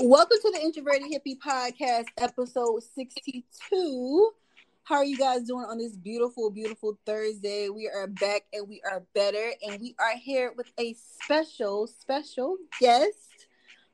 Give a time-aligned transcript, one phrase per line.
[0.00, 4.30] Welcome to the Introverted Hippie Podcast, episode 62.
[4.84, 7.70] How are you guys doing on this beautiful, beautiful Thursday?
[7.70, 12.58] We are back and we are better, and we are here with a special, special
[12.78, 13.46] guest.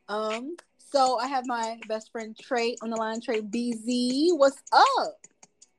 [0.08, 3.20] Um, so I have my best friend Tray on the line.
[3.20, 5.20] Tray BZ, what's up?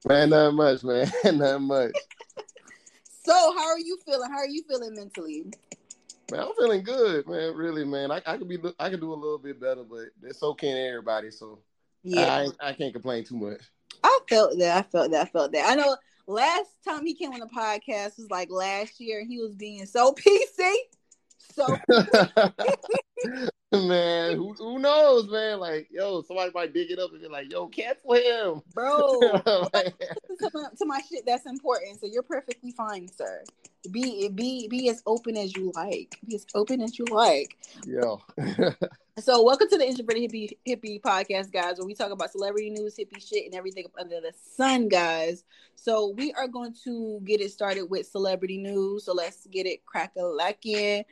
[0.08, 1.12] Man, not much, man.
[1.38, 1.92] not much.
[3.26, 4.32] so, how are you feeling?
[4.32, 5.52] How are you feeling mentally?
[6.32, 7.54] Man, I'm feeling good, man.
[7.56, 8.12] Really, man.
[8.12, 10.78] I, I could be, I could do a little bit better, but it's so can
[10.78, 11.32] everybody.
[11.32, 11.60] So
[12.04, 13.62] yeah, I, I can't complain too much.
[14.04, 14.78] I felt that.
[14.78, 15.28] I felt that.
[15.28, 15.70] I felt that.
[15.70, 15.98] I know.
[16.26, 19.86] Last time he came on the podcast was like last year, and he was being
[19.86, 20.14] so
[20.58, 20.74] PC.
[21.54, 21.68] So
[23.72, 25.60] man, who, who knows, man?
[25.60, 28.62] Like, yo, somebody might dig it up and be like, yo, cancel him.
[28.74, 29.20] Bro,
[29.74, 32.00] like, to, my, to my shit that's important.
[32.00, 33.44] So you're perfectly fine, sir.
[33.92, 36.18] Be be be as open as you like.
[36.26, 37.58] Be as open as you like.
[37.86, 38.16] Yeah.
[39.20, 42.96] so welcome to the Introverted Hippie Hippie Podcast, guys, where we talk about celebrity news,
[42.96, 45.44] hippie shit, and everything under the sun, guys.
[45.76, 49.04] So we are going to get it started with celebrity news.
[49.04, 51.04] So let's get it crack a lacking.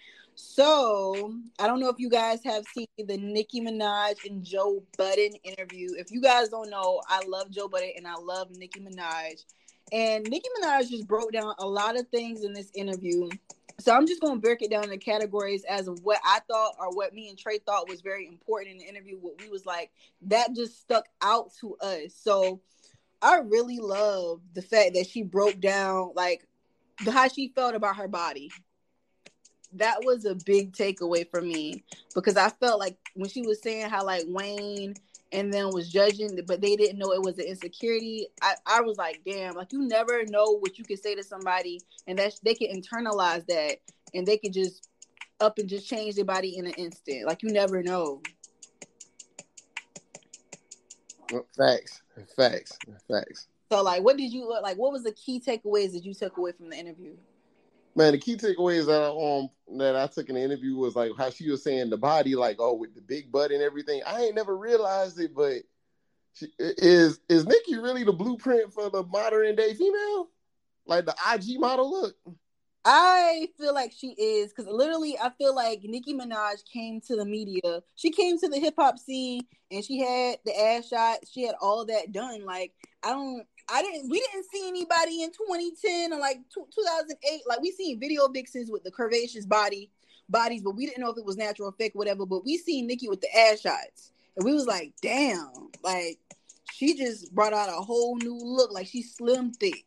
[0.44, 5.34] So I don't know if you guys have seen the Nicki Minaj and Joe Budden
[5.44, 5.90] interview.
[5.98, 9.44] If you guys don't know, I love Joe Budden and I love Nicki Minaj.
[9.94, 13.30] And Nicki Minaj just broke down a lot of things in this interview.
[13.80, 16.74] So I'm just going to break it down into categories as of what I thought
[16.80, 19.18] or what me and Tray thought was very important in the interview.
[19.18, 19.92] What we was like
[20.24, 22.16] that just stuck out to us.
[22.16, 22.62] So
[23.22, 26.48] I really love the fact that she broke down like
[27.06, 28.52] how she felt about her body
[29.74, 31.84] that was a big takeaway for me
[32.14, 34.96] because I felt like when she was saying how like Wayne
[35.32, 38.28] and then was judging, but they didn't know it was an insecurity.
[38.42, 41.80] I, I was like, damn, like you never know what you can say to somebody,
[42.08, 43.78] and that they can internalize that,
[44.14, 44.90] and they can just
[45.40, 47.26] up and just change their body in an instant.
[47.26, 48.22] Like you never know.
[51.58, 52.02] Facts,
[52.36, 52.78] facts,
[53.10, 53.48] facts.
[53.72, 54.78] So, like, what did you like?
[54.78, 57.16] What was the key takeaways that you took away from the interview?
[57.96, 61.12] Man, the key takeaways that I, um that I took in the interview was like
[61.18, 64.02] how she was saying the body, like oh with the big butt and everything.
[64.06, 65.64] I ain't never realized it, but
[66.34, 70.30] she, is is Nicki really the blueprint for the modern day female,
[70.86, 72.16] like the IG model look?
[72.84, 77.26] I feel like she is because literally, I feel like Nicki Minaj came to the
[77.26, 77.84] media.
[77.96, 81.20] She came to the hip hop scene and she had the ass shot.
[81.32, 82.44] She had all that done.
[82.44, 82.74] Like
[83.04, 84.10] I don't, I didn't.
[84.10, 87.42] We didn't see anybody in 2010 or like 2008.
[87.48, 89.90] Like we seen video vixens with the curvaceous body
[90.30, 92.26] bodies, but we didn't know if it was natural fake, whatever.
[92.26, 95.52] But we seen Nicki with the ass shots, and we was like, damn,
[95.84, 96.20] like
[96.74, 98.72] she just brought out a whole new look.
[98.72, 99.86] Like she's slim thick.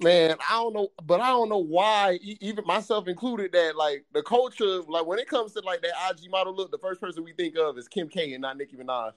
[0.00, 4.24] Man, I don't know, but I don't know why, even myself included, that like the
[4.24, 7.32] culture, like when it comes to like that IG model look, the first person we
[7.32, 9.12] think of is Kim K and not Nicki Minaj.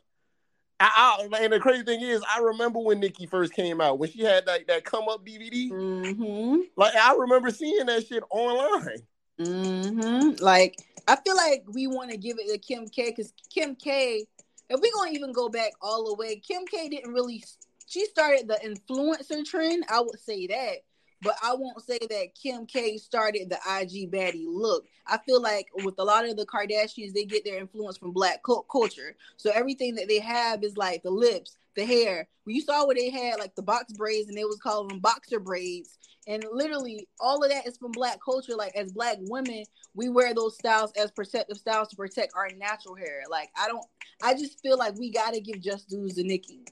[0.81, 4.09] I, I, and the crazy thing is, I remember when Nicki first came out, when
[4.09, 5.69] she had that, that come up DVD.
[5.69, 6.61] Mm-hmm.
[6.75, 8.97] Like I remember seeing that shit online.
[9.39, 10.43] Mm-hmm.
[10.43, 10.77] Like
[11.07, 14.25] I feel like we want to give it to Kim K because Kim K,
[14.69, 17.43] if we're gonna even go back all the way, Kim K didn't really.
[17.87, 19.83] She started the influencer trend.
[19.89, 20.77] I would say that
[21.21, 24.85] but I won't say that Kim K started the IG baddie look.
[25.05, 28.41] I feel like with a lot of the Kardashians, they get their influence from black
[28.43, 29.15] culture.
[29.37, 32.27] So everything that they have is like the lips, the hair.
[32.43, 34.99] When you saw where they had like the box braids and they was calling them
[34.99, 35.97] boxer braids.
[36.27, 38.55] And literally all of that is from black culture.
[38.55, 42.95] Like as black women, we wear those styles as protective styles to protect our natural
[42.95, 43.23] hair.
[43.29, 43.85] Like I don't
[44.23, 46.63] I just feel like we gotta give just dues to Nicki.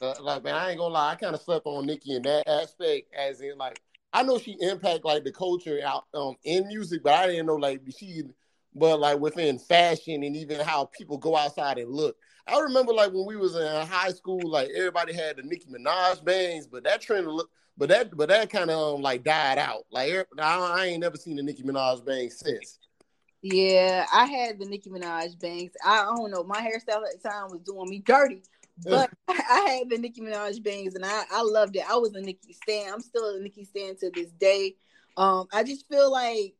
[0.00, 2.48] Uh, like man, I ain't gonna lie, I kind of slept on Nicki in that
[2.48, 3.80] aspect, as in like
[4.12, 7.56] I know she impact like the culture out um in music, but I didn't know
[7.56, 8.22] like she,
[8.74, 12.16] but like within fashion and even how people go outside and look.
[12.46, 16.24] I remember like when we was in high school, like everybody had the Nicki Minaj
[16.24, 19.84] bangs, but that trend look, but that but that kind of um, like died out.
[19.90, 22.78] Like I, I ain't never seen the Nicki Minaj bangs since.
[23.42, 25.72] Yeah, I had the Nicki Minaj bangs.
[25.84, 26.42] I don't know.
[26.42, 28.42] My hairstyle at the time was doing me dirty.
[28.84, 31.84] But I had the Nicki Minaj bangs and I, I loved it.
[31.88, 32.92] I was a Nicki stan.
[32.92, 34.76] I'm still a Nicki stan to this day.
[35.16, 36.54] Um, I just feel like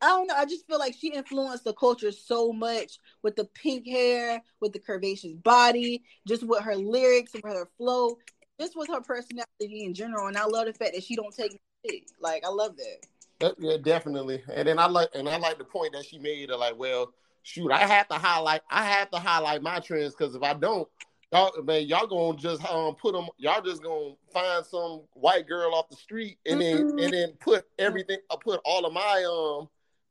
[0.00, 0.34] I don't know.
[0.34, 4.72] I just feel like she influenced the culture so much with the pink hair, with
[4.72, 8.18] the curvaceous body, just with her lyrics and with her flow,
[8.60, 10.26] just with her personality in general.
[10.26, 12.10] And I love the fact that she don't take it.
[12.20, 13.54] Like I love that.
[13.58, 14.42] Yeah, definitely.
[14.52, 17.14] And then I like and I like the point that she made of like, well,
[17.42, 20.88] shoot, I have to highlight I have to highlight my trends because if I don't,
[21.32, 23.26] y'all man, y'all gonna just um put them.
[23.38, 26.96] Y'all just gonna find some white girl off the street and mm-hmm.
[26.96, 28.18] then and then put everything.
[28.30, 29.68] I uh, put all of my um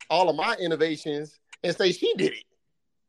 [0.10, 2.44] all of my innovations and say she did it.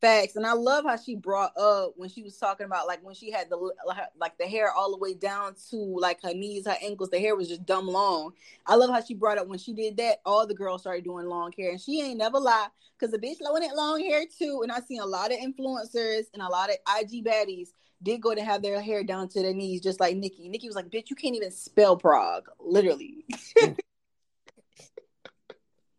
[0.00, 3.14] Facts, and I love how she brought up when she was talking about like when
[3.14, 3.73] she had the
[4.19, 7.11] like the hair all the way down to like her knees, her ankles.
[7.11, 8.32] The hair was just dumb long.
[8.67, 10.19] I love how she brought up when she did that.
[10.26, 12.67] All the girls started doing long hair, and she ain't never lie
[12.99, 14.62] because the bitch wanted long hair too.
[14.65, 17.69] And I seen a lot of influencers and a lot of IG baddies
[18.02, 20.49] did go to have their hair down to their knees, just like Nicki.
[20.49, 23.25] Nicki was like, "Bitch, you can't even spell Prague, literally."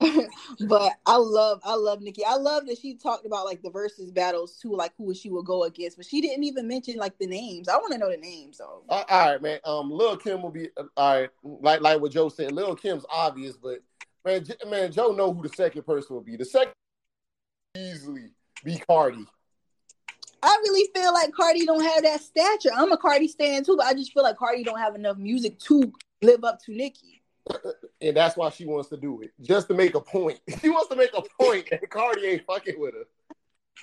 [0.68, 2.24] but I love, I love Nikki.
[2.26, 5.46] I love that she talked about like the versus battles too, like who she would
[5.46, 5.98] go against.
[5.98, 7.68] But she didn't even mention like the names.
[7.68, 8.84] I want to know the names though.
[8.90, 9.60] all right, man.
[9.66, 11.30] Um, Lil Kim will be uh, all right.
[11.44, 13.80] Like like what Joe said, Lil Kim's obvious, but
[14.26, 16.36] man, J- man, Joe know who the second person will be.
[16.36, 16.74] The second
[17.78, 18.32] easily
[18.64, 19.26] be Cardi.
[20.44, 22.72] I really feel like Cardi don't have that stature.
[22.76, 25.58] I'm a Cardi stan too, but I just feel like Cardi don't have enough music
[25.62, 25.92] to
[26.22, 27.24] live up to Nicki
[28.02, 30.40] and that's why she wants to do it, just to make a point.
[30.62, 33.04] She wants to make a point, and Cardi ain't fucking with her.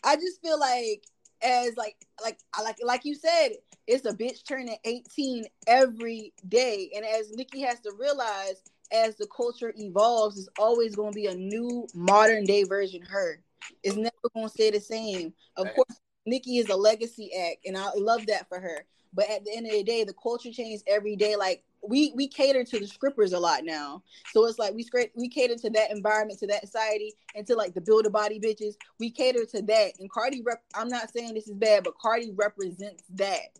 [0.05, 1.05] I just feel like,
[1.43, 3.51] as like, like, I like, like you said,
[3.87, 8.62] it's a bitch turning 18 every day, and as Nicki has to realize,
[8.93, 13.43] as the culture evolves, it's always going to be a new modern day version her.
[13.83, 15.33] It's never going to stay the same.
[15.57, 18.87] Of course, Nicki is a legacy act, and I love that for her.
[19.12, 21.35] But at the end of the day, the culture changes every day.
[21.37, 24.03] Like we we cater to the scrippers a lot now.
[24.32, 24.87] So it's like we
[25.17, 28.38] we cater to that environment, to that society, and to like the build a body
[28.38, 28.75] bitches.
[28.99, 29.93] We cater to that.
[29.99, 33.59] And Cardi rep I'm not saying this is bad, but Cardi represents that.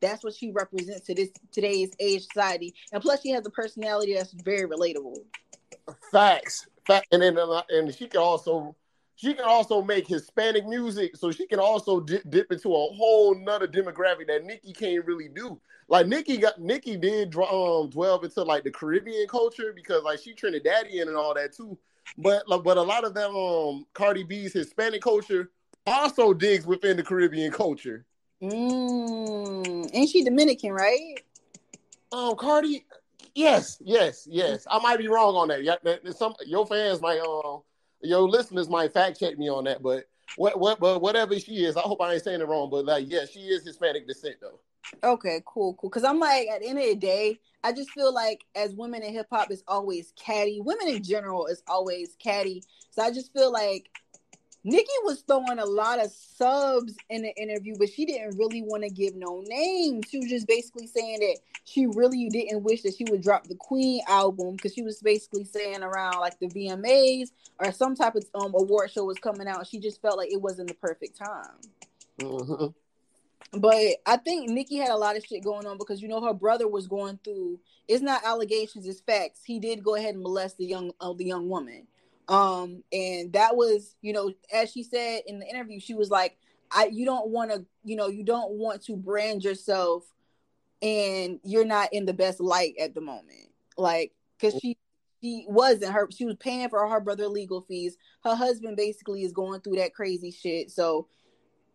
[0.00, 2.74] That's what she represents to this today's age society.
[2.92, 5.16] And plus she has a personality that's very relatable.
[6.10, 6.66] Facts.
[6.86, 7.38] Fact and then
[7.70, 8.74] and she can also
[9.20, 13.34] she can also make Hispanic music, so she can also dip, dip into a whole
[13.34, 15.60] nother demographic that Nicki can't really do.
[15.88, 20.34] Like Nicki got Nicki did um dwell into like the Caribbean culture because like she
[20.34, 21.76] Trinidadian and all that too.
[22.16, 25.50] But like, but a lot of that um Cardi B's Hispanic culture
[25.86, 28.06] also digs within the Caribbean culture.
[28.42, 31.22] Mm, ain't she Dominican, right?
[32.10, 32.86] Um, Cardi,
[33.34, 34.66] yes, yes, yes.
[34.70, 35.62] I might be wrong on that.
[35.62, 35.76] Yeah,
[36.12, 37.60] some your fans might um
[38.02, 41.76] your listeners might fact check me on that, but what what but whatever she is,
[41.76, 42.70] I hope I ain't saying it wrong.
[42.70, 44.60] But like, yeah, she is Hispanic descent though.
[45.04, 45.90] Okay, cool, cool.
[45.90, 49.02] Because I'm like, at the end of the day, I just feel like as women
[49.02, 50.60] in hip hop is always catty.
[50.60, 52.62] Women in general is always catty.
[52.90, 53.90] So I just feel like
[54.62, 58.82] Nicki was throwing a lot of subs in the interview, but she didn't really want
[58.82, 60.04] to give no names.
[60.10, 63.54] She was just basically saying that she really didn't wish that she would drop the
[63.54, 68.24] Queen album because she was basically saying around like the VMAs or some type of
[68.34, 69.66] um award show was coming out.
[69.66, 71.56] She just felt like it wasn't the perfect time.
[72.18, 72.66] Mm-hmm.
[73.58, 76.34] But I think Nicki had a lot of shit going on because you know her
[76.34, 77.58] brother was going through.
[77.88, 79.40] It's not allegations, it's facts.
[79.44, 81.86] He did go ahead and molest the young uh, the young woman.
[82.30, 86.38] Um, and that was, you know, as she said in the interview, she was like,
[86.70, 90.04] I you don't want to, you know, you don't want to brand yourself
[90.80, 93.50] and you're not in the best light at the moment.
[93.76, 94.78] Like, cause she
[95.22, 97.96] she wasn't her she was paying for her brother legal fees.
[98.22, 100.70] Her husband basically is going through that crazy shit.
[100.70, 101.08] So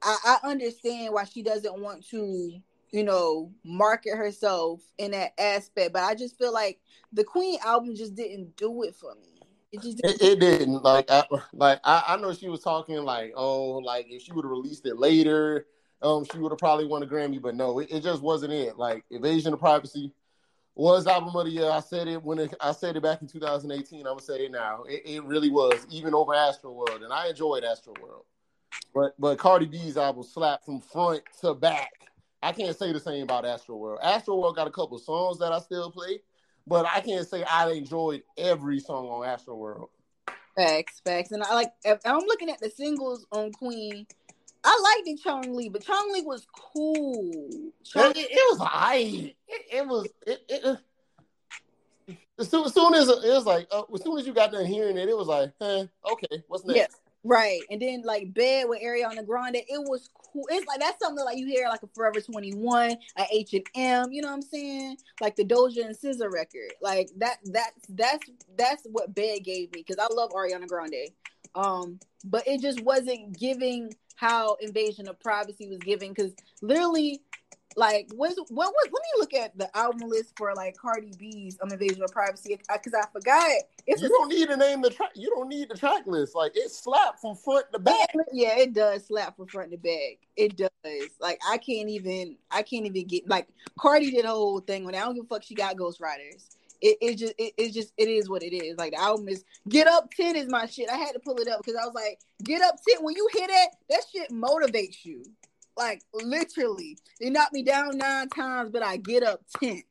[0.01, 2.61] I, I understand why she doesn't want to
[2.95, 5.91] you know, market herself in that aspect.
[5.91, 6.79] But I just feel like
[7.11, 9.34] the Queen album just didn't do it for me.
[9.83, 10.21] It didn't.
[10.21, 10.83] It didn't.
[10.83, 11.23] Like, I,
[11.53, 14.85] like I, I know she was talking like, oh, like if she would have released
[14.85, 15.65] it later,
[16.01, 17.41] um, she would have probably won a Grammy.
[17.41, 18.77] But no, it, it, just wasn't it.
[18.77, 20.11] Like, Invasion of Privacy
[20.75, 21.69] was album of the year.
[21.69, 23.99] I said it when it, I said it back in 2018.
[23.99, 24.83] I'm gonna say it now.
[24.83, 28.25] It, it really was, even over Astro World, and I enjoyed Astro World.
[28.93, 31.91] But but Cardi B's album slapped from front to back.
[32.43, 33.99] I can't say the same about Astro World.
[34.03, 36.19] Astro World got a couple songs that I still play,
[36.67, 39.89] but I can't say I enjoyed every song on Astroworld.
[40.55, 41.73] Facts, facts, and I like.
[42.05, 44.07] I'm looking at the singles on Queen.
[44.63, 47.71] I liked the Chun-Li, but Chun-Li was cool.
[47.83, 49.33] Chong- it, it, was I.
[49.47, 50.79] It, it, was it, it,
[52.39, 54.65] as soon, as soon as it was like, uh, as soon as you got done
[54.65, 56.77] hearing it, it was like, eh, okay, what's next?
[56.77, 56.87] Yes,
[57.25, 57.59] right.
[57.69, 60.43] And then like Bed with Ariana Grande, it was cool.
[60.49, 64.11] It's like that's something like you hear like a Forever 21, a H and M,
[64.11, 64.97] you know what I'm saying?
[65.19, 66.73] Like the Doja and SZA record.
[66.81, 71.09] Like that that's that's that's what Bed gave me because I love Ariana Grande.
[71.55, 77.21] Um, but it just wasn't giving how Invasion of Privacy was giving because literally
[77.75, 81.57] like was what was let me look at the album list for like Cardi B's
[81.61, 83.49] um, Invasion of Privacy because I forgot.
[83.87, 85.11] It's you a, don't need to name the track.
[85.15, 86.35] You don't need the track list.
[86.35, 88.09] Like it slapped from front to back.
[88.31, 90.19] Yeah, it does slap from front to back.
[90.35, 91.09] It does.
[91.19, 92.37] Like I can't even.
[92.49, 95.27] I can't even get like Cardi did a whole thing when I don't give a
[95.27, 95.43] fuck.
[95.43, 98.77] She got Ghost Riders it, it just it, it's just it is what it is.
[98.77, 100.89] Like the album is Get Up 10 is my shit.
[100.89, 103.27] I had to pull it up because I was like, Get Up 10, when you
[103.33, 105.23] hear that, that shit motivates you.
[105.77, 109.83] Like literally, they knock me down nine times, but I get up ten.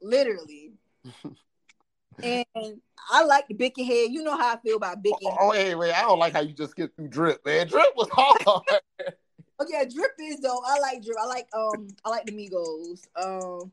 [0.00, 0.72] Literally.
[2.22, 4.10] and I like the Bickenhead.
[4.10, 5.16] You know how I feel about Bicky.
[5.24, 7.66] Oh, oh hey, wait, I don't like how you just get through drip, man.
[7.68, 8.38] Drip was hard.
[9.60, 10.60] okay, drip is though.
[10.64, 11.16] I like drip.
[11.20, 13.00] I like um I like the Migos.
[13.16, 13.72] Um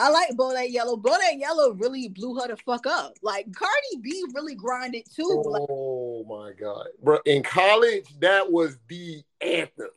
[0.00, 0.96] I like Bodak Yellow.
[0.96, 3.14] Bodak Yellow really blew her the fuck up.
[3.22, 5.42] Like Cardi B really grinded too.
[5.68, 7.18] Oh my god, bro!
[7.26, 9.88] In college, that was the anthem.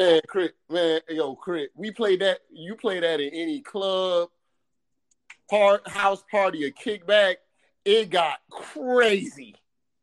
[0.00, 2.40] Man, Crit, man, yo, Crit, we play that.
[2.50, 4.30] You play that in any club,
[5.48, 7.36] part, house party, or kickback.
[7.84, 9.56] It got crazy.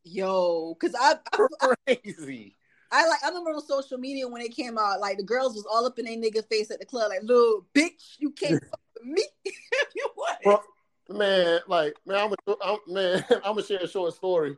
[0.03, 2.55] Yo, cause I, I crazy.
[2.91, 5.65] I like I remember on social media when it came out, like the girls was
[5.69, 8.79] all up in a nigga face at the club, like little bitch, you can't fuck
[8.95, 9.23] with me.
[9.95, 10.63] you what?
[11.09, 14.55] man, like man, I'm, a, I'm man, I'm gonna share a short story.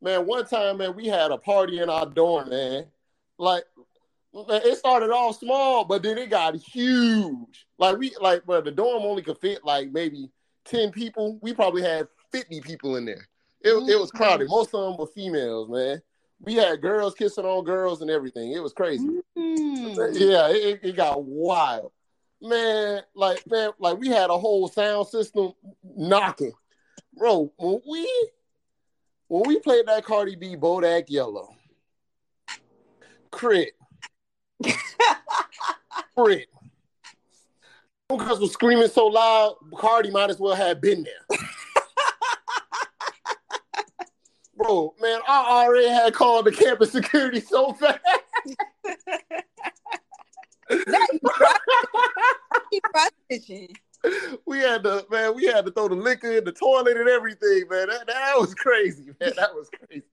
[0.00, 2.86] Man, one time, man, we had a party in our dorm, man.
[3.38, 3.64] Like,
[4.34, 7.66] it started off small, but then it got huge.
[7.78, 10.30] Like we, like, but the dorm only could fit like maybe
[10.64, 11.38] ten people.
[11.42, 13.28] We probably had fifty people in there.
[13.60, 13.88] It, mm-hmm.
[13.88, 14.48] it was crowded.
[14.48, 16.02] Most of them were females, man
[16.42, 18.52] we had girls kissing on girls and everything.
[18.52, 19.08] It was crazy.
[19.38, 20.18] Mm.
[20.18, 21.92] Yeah, it, it got wild.
[22.40, 25.52] Man, like man, like we had a whole sound system
[25.84, 26.52] knocking.
[27.16, 28.30] Bro, when we
[29.28, 31.54] when we played that Cardi B Bodak Yellow,
[33.30, 33.72] crit.
[36.16, 36.48] Crit.
[38.08, 41.38] Because was screaming so loud, Cardi might as well have been there.
[44.56, 47.98] bro, man, I already had called the campus security so fast.
[54.46, 57.64] we had to, man, we had to throw the liquor in the toilet and everything,
[57.70, 57.88] man.
[57.88, 59.32] That, that was crazy, man.
[59.36, 60.04] That was crazy.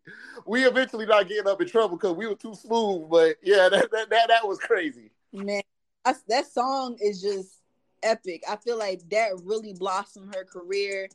[0.45, 3.91] We eventually not getting up in trouble because we were too smooth, but yeah, that
[3.91, 5.11] that that, that was crazy.
[5.33, 5.61] Man,
[6.05, 7.59] I, that song is just
[8.03, 8.43] epic.
[8.49, 11.09] I feel like that really blossomed her career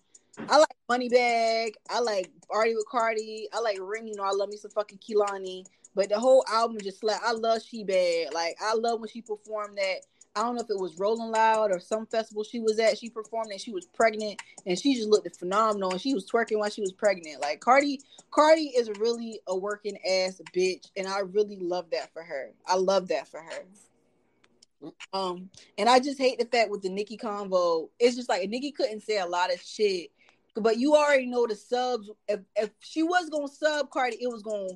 [0.48, 1.74] I like Moneybagg.
[1.90, 3.48] I like Artie with Cardi.
[3.52, 4.06] I like Ring.
[4.06, 5.64] You know, I love me some fucking Kehlani.
[5.94, 8.34] But the whole album just like I love She Bad.
[8.34, 10.00] Like I love when she performed that.
[10.36, 12.98] I don't know if it was Rolling Loud or some festival she was at.
[12.98, 16.58] She performed and she was pregnant and she just looked phenomenal and she was twerking
[16.58, 17.40] while she was pregnant.
[17.40, 18.00] Like Cardi,
[18.30, 22.50] Cardi is really a working ass bitch and I really love that for her.
[22.66, 24.92] I love that for her.
[25.12, 27.88] Um, and I just hate the fact with the Nicki convo.
[27.98, 30.10] It's just like Nicki couldn't say a lot of shit
[30.56, 32.10] but you already know the subs.
[32.28, 34.68] If, if she was gonna sub Cardi, it was gonna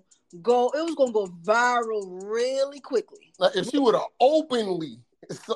[0.43, 0.71] go.
[0.71, 3.33] It was gonna go viral really quickly.
[3.39, 4.99] Like if she would have openly,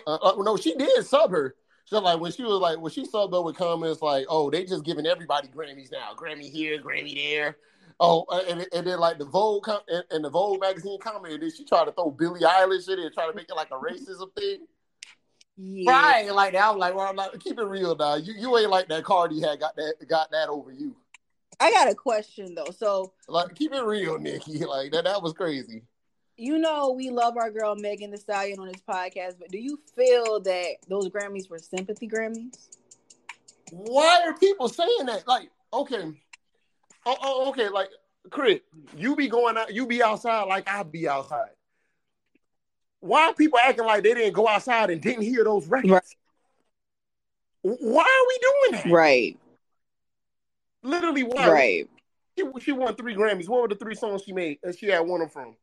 [0.06, 1.54] uh, uh, no, she did sub her.
[1.84, 4.64] So like when she was like when she subbed up with comments like, "Oh, they
[4.64, 6.14] just giving everybody Grammys now.
[6.16, 7.56] Grammy here, Grammy there."
[8.00, 11.42] Oh, uh, and, and then like the Vogue com- and, and the Vogue magazine commented,
[11.42, 13.70] then she tried to throw Billie Eilish in it and try to make it like
[13.70, 14.66] a racism thing.
[15.56, 15.92] Yeah.
[15.92, 16.66] Right, like that.
[16.66, 18.16] I'm like, well, I'm like, keep it real, now.
[18.16, 20.96] You you ain't like that Cardi had got that got that over you.
[21.60, 22.72] I got a question though.
[22.76, 24.64] So like, keep it real, Nicki.
[24.64, 25.04] Like that.
[25.04, 25.82] That was crazy.
[26.42, 29.78] You know, we love our girl Megan Thee Stallion on this podcast, but do you
[29.94, 32.68] feel that those Grammys were sympathy Grammys?
[33.70, 35.26] Why are people saying that?
[35.28, 36.12] Like, okay,
[37.06, 37.90] oh, oh okay, like,
[38.30, 38.64] Crit,
[38.96, 41.50] you be going out, you be outside like I be outside
[43.02, 46.14] why are people acting like they didn't go outside and didn't hear those records?
[47.64, 47.78] Right.
[47.80, 48.92] Why are we doing that?
[48.92, 49.38] Right.
[50.84, 51.50] Literally, why?
[51.50, 51.90] Right.
[52.38, 53.48] She, she won three Grammys.
[53.48, 54.60] What were the three songs she made?
[54.62, 55.56] And she had one of them from.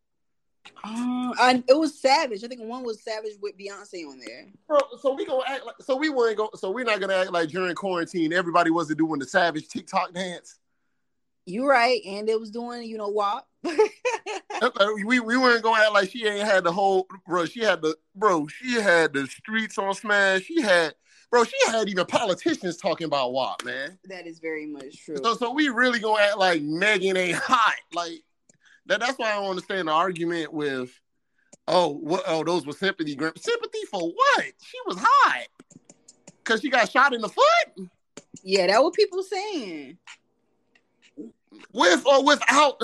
[0.84, 2.44] Um, I, it was Savage.
[2.44, 4.46] I think one was Savage with Beyonce on there.
[4.68, 7.32] Bro, so we gonna act like so we weren't go so we're not gonna act
[7.32, 10.60] like during quarantine everybody wasn't doing the Savage TikTok dance.
[11.46, 13.46] You right, and it was doing you know what
[15.06, 17.46] we we weren't going to act like she ain't had the whole bro.
[17.46, 18.48] She had the bro.
[18.48, 20.44] She had the streets on smash.
[20.44, 20.94] She had
[21.30, 21.44] bro.
[21.44, 23.98] She had even politicians talking about WAP, man.
[24.06, 25.18] That is very much true.
[25.18, 27.76] So so we really gonna act like Megan ain't hot.
[27.94, 28.24] Like
[28.90, 29.00] that.
[29.00, 30.92] That's why I don't understand the argument with.
[31.68, 32.24] Oh, what?
[32.28, 33.12] Oh, those were sympathy.
[33.14, 34.46] Sympathy for what?
[34.64, 35.48] She was hot
[36.44, 37.90] because she got shot in the foot.
[38.44, 39.98] Yeah, that what people saying.
[41.72, 42.82] With or without.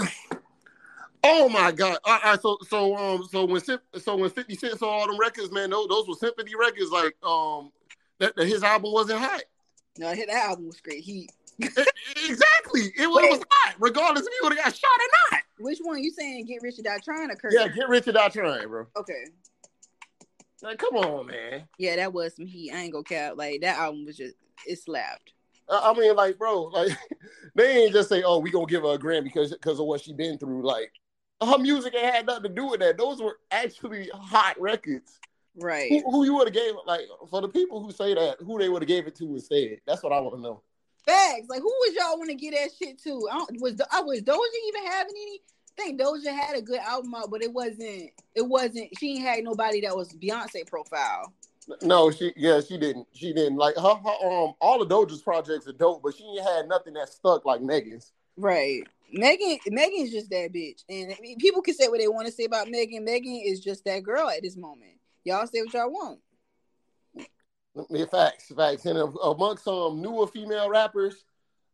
[1.28, 1.98] Oh my god!
[2.04, 5.52] All right, so so um so when so when Fifty Cent saw all them records,
[5.52, 6.92] man, those, those were sympathy records.
[6.92, 7.72] Like um,
[8.20, 9.42] that, that his album wasn't hot.
[9.98, 11.04] No, his album was great.
[11.04, 11.28] He
[11.60, 15.42] exactly it was, was, hot, regardless if he would have got shot or not.
[15.60, 16.46] Which one you saying?
[16.46, 17.54] Get Rich or Die Trying or Kurt?
[17.54, 18.88] Yeah, Get Rich or Die Trying, bro.
[18.98, 19.26] Okay.
[20.62, 21.64] Like, come on, man.
[21.78, 22.72] Yeah, that was some heat.
[22.74, 23.34] I ain't gonna cap.
[23.36, 24.36] Like that album was just
[24.66, 25.34] it slapped.
[25.70, 26.92] I mean, like, bro, like
[27.56, 30.02] they ain't just say, "Oh, we gonna give her a Grammy because because of what
[30.02, 30.92] she been through." Like,
[31.44, 32.98] her music ain't had nothing to do with that.
[32.98, 35.20] Those were actually hot records.
[35.58, 35.90] Right.
[35.90, 38.70] Who, who you would have gave like for the people who say that, who they
[38.70, 39.80] would have gave it to instead.
[39.86, 40.62] That's what I want to know.
[41.06, 41.48] Facts.
[41.50, 43.28] Like who was y'all want to get that shit to?
[43.32, 45.42] I don't, was I was Doja even having any?
[45.78, 48.12] I think Doja had a good album out, but it wasn't.
[48.34, 48.90] It wasn't.
[48.98, 51.34] She ain't had nobody that was Beyonce profile.
[51.82, 53.08] No, she yeah, she didn't.
[53.14, 56.48] She didn't like her, her um all of Doja's projects are dope, but she ain't
[56.48, 58.12] had nothing that stuck like Megan's.
[58.38, 58.84] Right.
[59.12, 60.84] Megan Megan's just that bitch.
[60.90, 63.06] And I mean, people can say what they want to say about Megan.
[63.06, 64.92] Megan is just that girl at this moment.
[65.24, 66.20] Y'all say what y'all want.
[67.90, 68.86] Yeah, facts, facts.
[68.86, 71.26] And amongst some newer female rappers,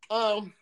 [0.10, 0.54] um,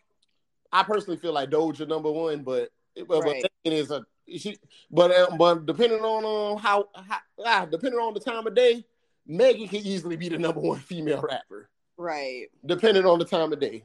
[0.72, 2.70] I personally feel like Doja number one, but
[3.06, 3.42] but, Right.
[3.42, 4.04] but Megan is a
[4.36, 4.58] she.
[4.90, 8.84] But uh, but depending on um how, how ah, depending on the time of day,
[9.26, 12.48] Megan can easily be the number one female rapper, Right.
[12.66, 13.82] depending on the time of day.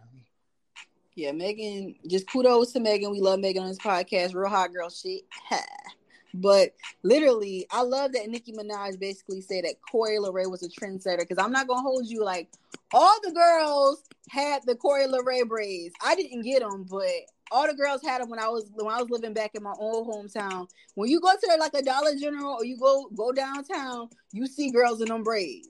[1.16, 3.10] Yeah, Megan, just kudos to Megan.
[3.12, 4.36] We love Megan on this podcast.
[4.36, 5.22] Real hot girl shit.
[6.36, 6.74] but
[7.04, 11.20] literally, I love that Nicki Minaj basically said that Coi Leray was a trendsetter.
[11.20, 12.50] Because I'm not gonna hold you like
[12.94, 15.94] all the girls had the Coi Leray braids.
[16.04, 17.06] I didn't get them, but
[17.52, 19.74] all the girls had them when I was when I was living back in my
[19.78, 20.68] old hometown.
[20.96, 24.72] When you go to like a Dollar General or you go go downtown, you see
[24.72, 25.70] girls in them braids.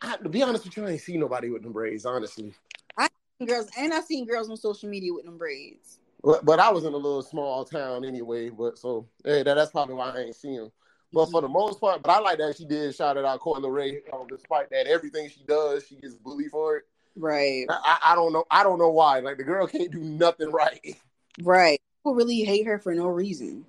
[0.00, 2.54] I, to be honest with you, I ain't seen nobody with them braids, honestly.
[2.96, 5.98] I seen Girls and I seen girls on social media with them braids.
[6.24, 9.70] But, but I was in a little small town anyway, but so hey, that, that's
[9.70, 10.72] probably why I ain't seen him.
[11.12, 13.60] But for the most part, but I like that she did shout it out Coy
[13.60, 14.00] Ray.
[14.12, 16.84] Um, despite that, everything she does, she gets bullied for it.
[17.14, 17.66] Right.
[17.68, 18.44] I, I don't know.
[18.50, 19.20] I don't know why.
[19.20, 20.96] Like the girl can't do nothing right.
[21.42, 21.80] Right.
[22.00, 23.64] People really hate her for no reason.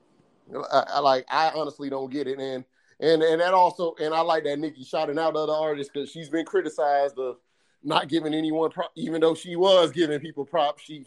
[0.72, 1.26] I, I like.
[1.30, 2.64] I honestly don't get it, and
[3.00, 6.30] and and that also, and I like that Nicki shouting out other artists because she's
[6.30, 7.38] been criticized of
[7.84, 10.84] not giving anyone, prop, even though she was giving people props.
[10.84, 11.06] She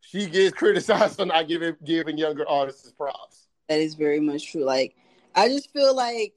[0.00, 3.46] she gets criticized for not giving giving younger artists props.
[3.68, 4.64] That is very much true.
[4.64, 4.96] Like,
[5.34, 6.34] I just feel like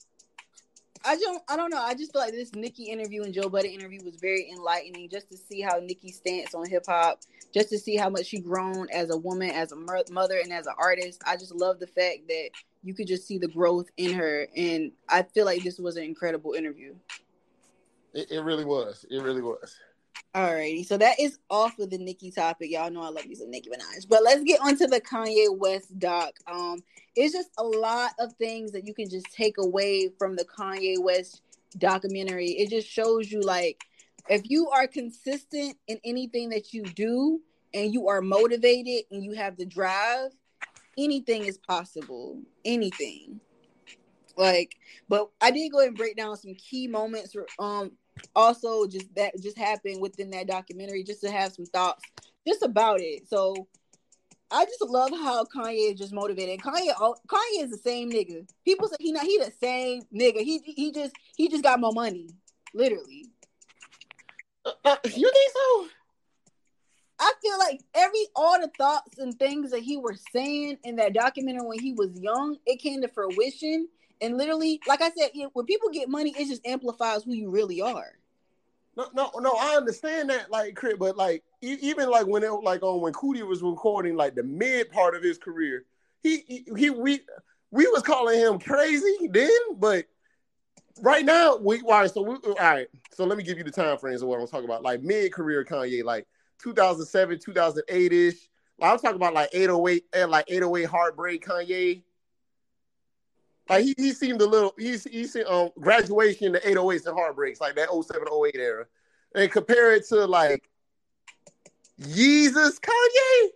[1.05, 1.81] I don't I don't know.
[1.81, 5.29] I just feel like this Nicki interview and Joe Budden interview was very enlightening just
[5.31, 7.20] to see how Nicki stance on hip hop,
[7.53, 10.68] just to see how much she grown as a woman, as a mother, and as
[10.68, 11.22] an artist.
[11.25, 12.50] I just love the fact that
[12.83, 16.03] you could just see the growth in her, and I feel like this was an
[16.03, 16.96] incredible interview.
[18.14, 19.05] It, it really was.
[19.09, 19.75] It really was.
[20.36, 22.72] Alrighty, so that is off of the Nicki topic.
[22.72, 26.34] Y'all know I love some Nicki Minaj, but let's get onto the Kanye West doc.
[26.48, 26.84] Um,
[27.16, 30.96] it's just a lot of things that you can just take away from the Kanye
[31.00, 31.42] West
[31.78, 32.48] documentary.
[32.48, 33.84] It just shows you like
[34.28, 37.40] if you are consistent in anything that you do
[37.74, 40.32] and you are motivated and you have the drive,
[40.98, 42.40] anything is possible.
[42.66, 43.40] Anything.
[44.36, 44.76] Like,
[45.10, 47.92] but I did go and break down some key moments um
[48.36, 52.04] also just that just happened within that documentary just to have some thoughts
[52.48, 53.28] just about it.
[53.28, 53.68] So
[54.52, 56.60] i just love how kanye is just motivated.
[56.60, 56.94] Kanye
[57.28, 58.48] kanye is the same nigga.
[58.66, 60.42] People say he not he the same nigga.
[60.42, 62.30] He he just he just got more money
[62.74, 63.26] literally.
[64.66, 65.88] Uh, uh, you think so?
[67.24, 71.14] i feel like every all the thoughts and things that he was saying in that
[71.14, 73.88] documentary when he was young it came to fruition
[74.24, 77.81] and literally like i said when people get money it just amplifies who you really
[77.81, 78.14] are
[78.96, 79.55] No, no, no.
[79.59, 83.64] I understand that, like, but like, even like when it, like, on when Coodie was
[83.64, 85.86] recording, like the mid part of his career,
[86.22, 87.22] he, he, he we,
[87.72, 90.05] we was calling him crazy then, but
[91.01, 92.12] right now, we, right.
[92.12, 92.88] So, we, all right.
[93.12, 94.83] So let me give you the time frames of what I'm talking about.
[94.83, 96.27] Like mid career Kanye, like
[96.62, 98.50] 2007, 2008 ish.
[98.81, 102.03] I'm talking about like 808 eh, like 808 heartbreak Kanye.
[103.70, 107.62] Like he, he seemed a little he's he seemed um graduation the 808s and heartbreaks
[107.62, 108.86] like that 07 08 era
[109.36, 110.70] and compare it to like
[112.00, 113.50] Jesus Kanye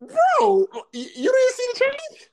[0.00, 2.30] bro you, you didn't see the change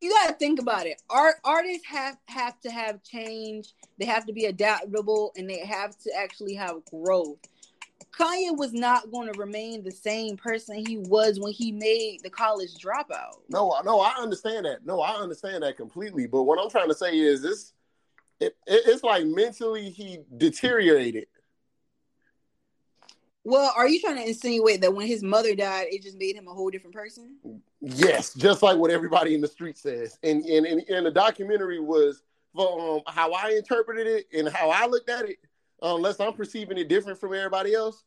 [0.00, 1.00] you got to think about it.
[1.10, 3.74] Art artists have have to have change.
[3.98, 7.38] They have to be adaptable, and they have to actually have growth.
[8.18, 12.30] Kanye was not going to remain the same person he was when he made the
[12.30, 13.40] college dropout.
[13.48, 16.94] no no I understand that no I understand that completely but what I'm trying to
[16.94, 17.72] say is this
[18.40, 21.26] it, it, it's like mentally he deteriorated
[23.44, 26.48] Well, are you trying to insinuate that when his mother died, it just made him
[26.48, 27.36] a whole different person?
[27.80, 30.18] Yes, just like what everybody in the street says.
[30.24, 32.24] And and, and, and the documentary was
[32.58, 35.36] um, how I interpreted it and how I looked at it,
[35.82, 38.04] unless I'm perceiving it different from everybody else.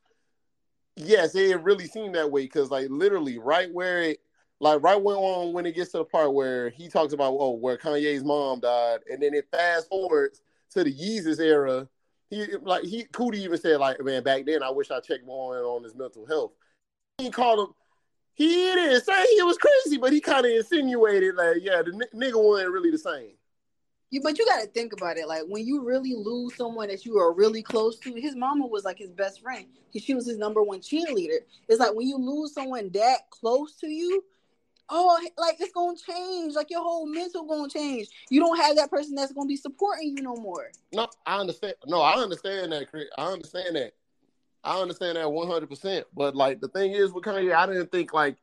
[0.95, 4.19] Yes, it really seemed that way because like literally right where it
[4.60, 7.51] like right when on when it gets to the part where he talks about oh
[7.51, 11.88] where Kanye's mom died, and then it fast forwards to the Yeezus era.
[12.29, 15.58] He like he Coodie even said like man back then I wish I checked more
[15.58, 16.51] on, on his mental health.
[17.17, 17.75] He called him
[18.36, 22.19] He didn't say he was crazy, but he kind of insinuated like, yeah, the n-
[22.19, 23.32] nigga wasn't really the same.
[24.11, 25.27] You, but you got to think about it.
[25.27, 28.83] Like when you really lose someone that you are really close to, his mama was
[28.83, 29.65] like his best friend.
[29.95, 31.39] She was his number one cheerleader.
[31.67, 34.23] It's like when you lose someone that close to you,
[34.89, 36.55] oh, like it's gonna change.
[36.55, 38.07] Like your whole mental gonna change.
[38.29, 40.71] You don't have that person that's gonna be supporting you no more.
[40.91, 41.75] No, I understand.
[41.85, 43.05] No, I understand that, Chris.
[43.17, 43.93] I understand that.
[44.63, 46.05] I understand that one hundred percent.
[46.15, 48.37] But like the thing is with Kanye, I didn't think like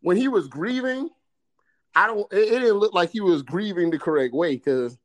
[0.00, 1.10] when he was grieving,
[1.94, 2.32] I don't.
[2.32, 4.96] It, it didn't look like he was grieving the correct way because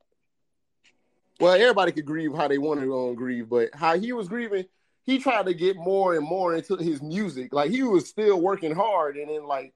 [1.40, 4.66] well, everybody could grieve how they wanted to um, grieve, but how he was grieving,
[5.06, 7.54] he tried to get more and more into his music.
[7.54, 9.74] Like he was still working hard, and then like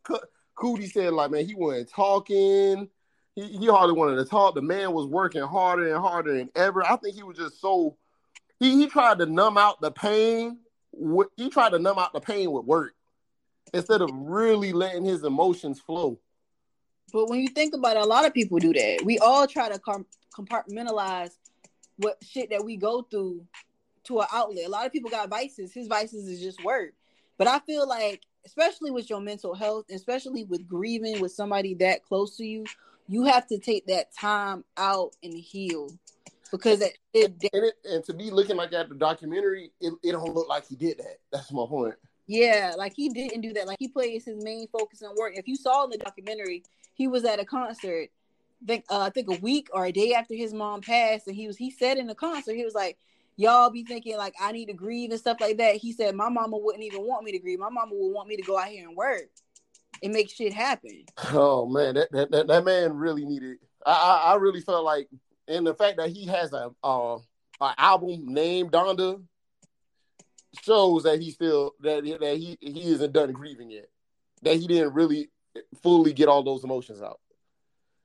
[0.58, 2.90] Coodie said, like man, he wasn't talking.
[3.36, 4.56] He, he hardly wanted to talk.
[4.56, 6.84] The man was working harder and harder than ever.
[6.86, 7.98] I think he was just so.
[8.60, 10.60] He he tried to numb out the pain.
[11.36, 12.94] He tried to numb out the pain with work
[13.74, 16.20] instead of really letting his emotions flow.
[17.14, 19.02] But when you think about it, a lot of people do that.
[19.04, 19.80] We all try to
[20.36, 21.32] compartmentalize
[21.98, 23.46] what shit that we go through
[24.06, 24.66] to an outlet.
[24.66, 25.74] A lot of people got vices.
[25.74, 26.94] His vices is just work.
[27.38, 32.04] But I feel like, especially with your mental health, especially with grieving with somebody that
[32.04, 32.66] close to you,
[33.08, 35.90] you have to take that time out and heal.
[36.52, 40.14] Because it, it, and, it, and to be looking like at the documentary, it, it
[40.14, 41.18] don't look like he did that.
[41.32, 41.96] That's my point.
[42.26, 43.68] Yeah, like he didn't do that.
[43.68, 45.34] Like he plays his main focus on work.
[45.36, 48.10] If you saw in the documentary, he was at a concert
[48.66, 51.48] think uh, I think a week or a day after his mom passed, and he
[51.48, 52.98] was he said in the concert he was like,
[53.36, 56.30] "Y'all be thinking like I need to grieve and stuff like that." He said, "My
[56.30, 57.60] mama wouldn't even want me to grieve.
[57.60, 59.30] My mama would want me to go out here and work
[60.02, 63.58] and make shit happen." Oh man, that that, that, that man really needed.
[63.86, 65.08] I, I, I really felt like,
[65.48, 67.16] and the fact that he has a uh,
[67.62, 69.22] an album named Donda
[70.64, 73.90] shows that he still that that he he isn't done grieving yet.
[74.44, 75.30] That he didn't really
[75.82, 77.20] fully get all those emotions out.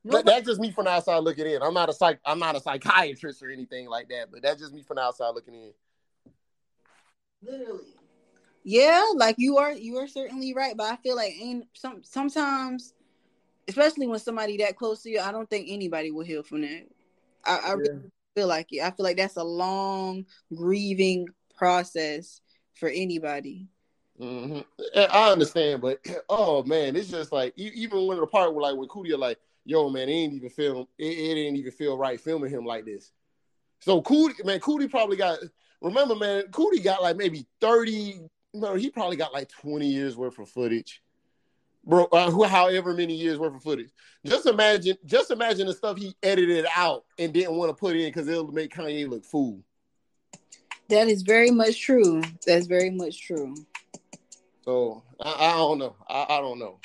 [0.05, 1.63] That, that's just me from the outside looking in.
[1.63, 2.19] I'm not a psych.
[2.25, 4.33] I'm not a psychiatrist or anything like that.
[4.33, 5.73] But that's just me from the outside looking in.
[7.43, 7.95] Literally.
[8.65, 9.73] Yeah, like you are.
[9.73, 10.77] You are certainly right.
[10.77, 12.95] But I feel like ain't some sometimes,
[13.69, 16.87] especially when somebody that close to you, I don't think anybody will heal from that.
[17.45, 17.75] I, I yeah.
[17.75, 18.81] really feel like it.
[18.81, 22.41] I feel like that's a long grieving process
[22.75, 23.69] for anybody.
[24.21, 24.61] Mm-hmm.
[24.97, 28.89] I understand, but oh man, it's just like even when the part where like when
[28.89, 30.87] Coodie like yo, man, it ain't even film.
[30.99, 33.13] It, it didn't even feel right filming him like this.
[33.81, 35.39] So Coodie, man, Coodie probably got.
[35.81, 38.21] Remember, man, Coodie got like maybe thirty.
[38.55, 41.03] No, he probably got like twenty years worth of footage,
[41.85, 42.05] bro.
[42.13, 43.91] Uh, however many years worth of footage.
[44.25, 48.07] Just imagine, just imagine the stuff he edited out and didn't want to put in
[48.07, 49.63] because it'll make Kanye look fool.
[50.89, 52.23] That is very much true.
[52.47, 53.55] That's very much true.
[54.65, 55.97] So I, I don't know.
[56.09, 56.79] I, I don't know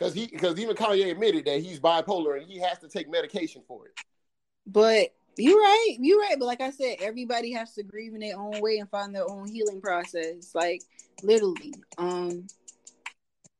[0.00, 3.62] because he because even Kanye admitted that he's bipolar and he has to take medication
[3.68, 3.92] for it.
[4.66, 6.36] But you're right, you're right.
[6.38, 9.30] But like I said, everybody has to grieve in their own way and find their
[9.30, 10.54] own healing process.
[10.54, 10.82] Like
[11.22, 11.74] literally.
[11.98, 12.46] Um,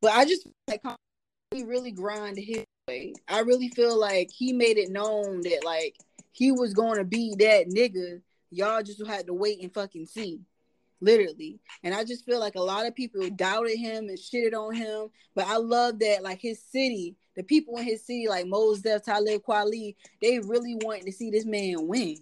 [0.01, 0.81] but I just like
[1.51, 3.13] he really grind his way.
[3.29, 5.97] I really feel like he made it known that like
[6.33, 8.23] he was going to be that nigga.
[8.51, 10.41] Y'all just had to wait and fucking see
[11.01, 11.59] literally.
[11.83, 15.09] And I just feel like a lot of people doubted him and shitted on him.
[15.35, 19.05] But I love that, like his city, the people in his city, like Mos Def,
[19.05, 22.17] Talib Kweli, they really wanted to see this man win.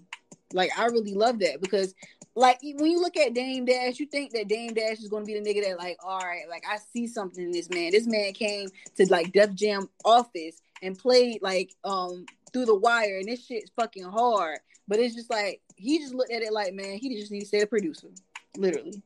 [0.52, 1.94] Like I really love that because,
[2.34, 5.26] like, when you look at Dame Dash, you think that Dame Dash is going to
[5.26, 7.90] be the nigga that, like, all right, like I see something in this man.
[7.90, 13.18] This man came to like Def Jam office and played like um through the wire,
[13.18, 14.60] and this shit's fucking hard.
[14.86, 17.46] But it's just like he just looked at it like, man, he just need to
[17.46, 18.08] stay a producer
[18.56, 19.02] literally.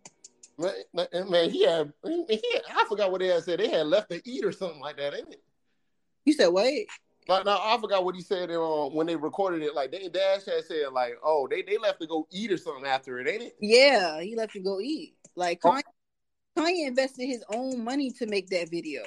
[0.59, 3.59] Man, man, he had, he had, I forgot what they had said.
[3.59, 5.43] They had left to eat or something like that, ain't it?
[6.25, 6.89] You said wait.
[7.29, 9.75] Like no, I forgot what he said uh, when they recorded it.
[9.75, 12.85] Like they Dash had said, like, oh, they, they left to go eat or something
[12.85, 13.57] after it, ain't it?
[13.61, 15.15] Yeah, he left to go eat.
[15.37, 15.71] Like oh.
[15.71, 15.83] Kanye,
[16.57, 16.63] oh.
[16.63, 19.03] Kanye invested his own money to make that video.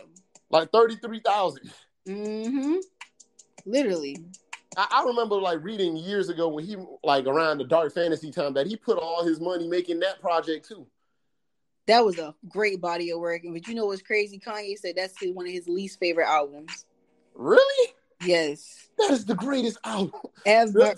[0.50, 1.72] Like thirty three thousand.
[2.08, 2.76] Mm-hmm.
[3.66, 4.18] Literally.
[4.78, 8.54] I, I, remember like reading years ago when he like around the dark fantasy time
[8.54, 10.86] that he put all his money making that project too.
[11.88, 13.44] That was a great body of work.
[13.44, 14.40] And but you know what's crazy?
[14.40, 16.86] Kanye said that's one of his least favorite albums.
[17.34, 17.94] Really?
[18.24, 18.90] Yes.
[18.98, 20.96] That is the greatest album ever.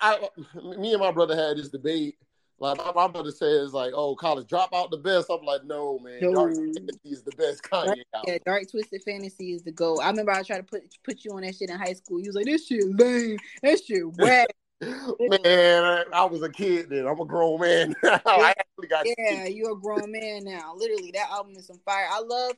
[0.00, 2.16] I, I, me and my brother had this debate
[2.62, 5.98] like my, my brother says, like, "Oh, college drop out the best." I'm like, "No,
[5.98, 6.32] man, no.
[6.32, 10.00] Dark Fantasy is the best Kanye Dark, Yeah, Dark Twisted Fantasy is the goal.
[10.00, 12.20] I remember I tried to put put you on that shit in high school.
[12.20, 13.38] You was like, "This shit lame.
[13.62, 14.48] That shit whack."
[14.80, 17.06] man, I, was a kid then.
[17.06, 17.94] I'm a grown man.
[18.04, 20.74] I actually got yeah, you're a grown man now.
[20.76, 22.06] Literally, that album is on fire.
[22.10, 22.54] I love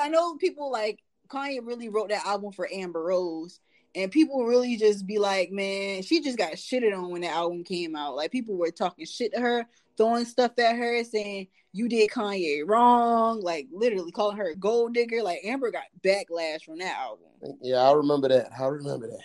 [0.00, 3.60] I know people like Kanye really wrote that album for Amber Rose,
[3.94, 7.64] and people really just be like, man, she just got shitted on when the album
[7.64, 8.16] came out.
[8.16, 12.62] Like people were talking shit to her, throwing stuff at her, saying you did Kanye
[12.66, 15.22] wrong, like literally calling her a gold digger.
[15.22, 17.58] Like Amber got backlash from that album.
[17.60, 18.50] Yeah, I remember that.
[18.58, 19.20] I remember that.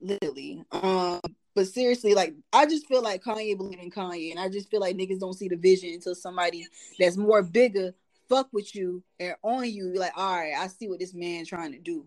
[0.00, 0.64] Literally.
[0.72, 1.20] Um,
[1.54, 4.80] but seriously, like I just feel like Kanye believe in Kanye, and I just feel
[4.80, 6.66] like niggas don't see the vision until somebody
[6.98, 7.94] that's more bigger
[8.28, 9.92] fuck with you and on you.
[9.94, 12.06] Like, all right, I see what this man trying to do,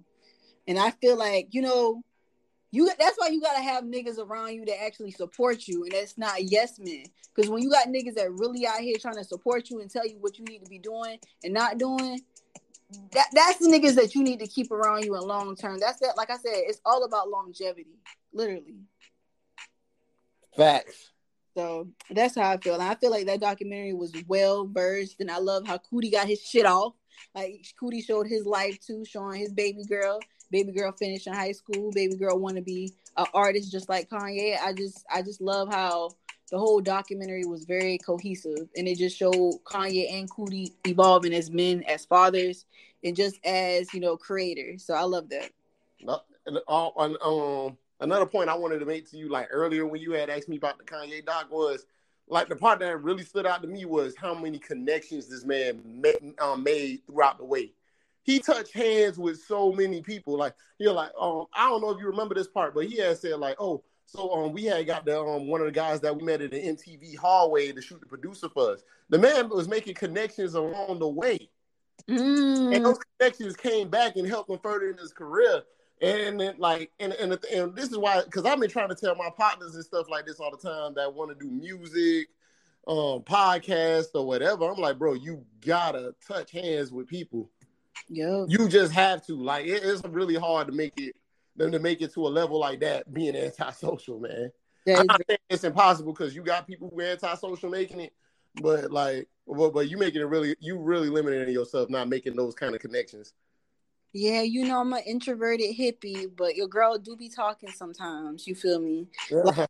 [0.68, 2.02] and I feel like you know,
[2.72, 6.18] you that's why you gotta have niggas around you that actually support you, and that's
[6.18, 7.06] not yes men.
[7.34, 10.08] Because when you got niggas that really out here trying to support you and tell
[10.08, 12.22] you what you need to be doing and not doing,
[13.12, 15.80] that that's the niggas that you need to keep around you in long term.
[15.80, 16.18] That's that.
[16.18, 18.00] Like I said, it's all about longevity,
[18.34, 18.76] literally.
[20.56, 21.12] Facts.
[21.56, 22.74] So that's how I feel.
[22.74, 26.28] And I feel like that documentary was well versed, and I love how Coodie got
[26.28, 26.94] his shit off.
[27.34, 30.20] Like Coodie showed his life too, showing his baby girl.
[30.52, 31.92] Baby girl finishing high school.
[31.92, 34.58] Baby girl want to be an artist just like Kanye.
[34.60, 36.12] I just, I just love how
[36.52, 41.50] the whole documentary was very cohesive, and it just showed Kanye and Coodie evolving as
[41.50, 42.66] men, as fathers,
[43.04, 44.86] and just as you know creators.
[44.86, 45.52] So I love that.
[46.68, 50.30] Uh, um, another point I wanted to make to you, like earlier when you had
[50.30, 51.86] asked me about the Kanye doc, was
[52.28, 56.04] like the part that really stood out to me was how many connections this man
[56.40, 57.72] um, made throughout the way.
[58.26, 60.36] He touched hands with so many people.
[60.36, 63.18] Like you're like, um, I don't know if you remember this part, but he had
[63.18, 66.16] said like, oh, so um, we had got the um one of the guys that
[66.16, 68.82] we met at the MTV hallway to shoot the producer for us.
[69.10, 71.50] The man was making connections along the way,
[72.10, 72.76] mm.
[72.76, 75.64] and those connections came back and helped him further in his career.
[76.02, 79.16] And then like and and, and this is why because I've been trying to tell
[79.16, 82.28] my partners and stuff like this all the time that want to do music,
[82.88, 84.70] um, podcast or whatever.
[84.70, 87.50] I'm like, bro, you gotta touch hands with people.
[88.10, 89.36] Yeah, you just have to.
[89.36, 91.16] Like, it, it's really hard to make it
[91.56, 94.52] them to make it to a level like that being antisocial, man.
[94.86, 98.14] Yeah, I'm not saying it's impossible because you got people who are antisocial making it,
[98.62, 102.54] but like, but, but you making it really, you really limiting yourself, not making those
[102.56, 103.34] kind of connections.
[104.14, 108.48] Yeah, you know I'm an introverted hippie, but your girl do be talking sometimes.
[108.48, 109.08] You feel me?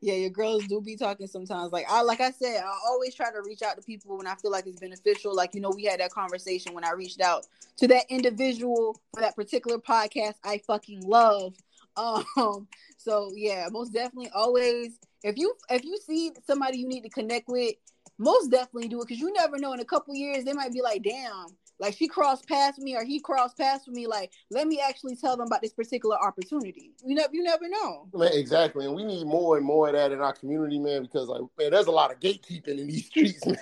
[0.00, 0.14] Yeah.
[0.14, 1.72] your girls do be talking sometimes.
[1.72, 4.34] Like I like I said, I always try to reach out to people when I
[4.34, 5.34] feel like it's beneficial.
[5.34, 7.46] Like, you know, we had that conversation when I reached out
[7.78, 11.54] to that individual for that particular podcast I fucking love.
[11.94, 17.10] Um, so yeah, most definitely always if you if you see somebody you need to
[17.10, 17.74] connect with,
[18.18, 20.80] most definitely do it because you never know in a couple years they might be
[20.80, 21.48] like, damn,
[21.82, 24.06] like she crossed past me or he crossed past me.
[24.06, 26.92] Like, let me actually tell them about this particular opportunity.
[27.04, 28.06] You know, you never know.
[28.14, 28.86] Man, exactly.
[28.86, 31.72] And we need more and more of that in our community, man, because like man,
[31.72, 33.56] there's a lot of gatekeeping in these streets, man.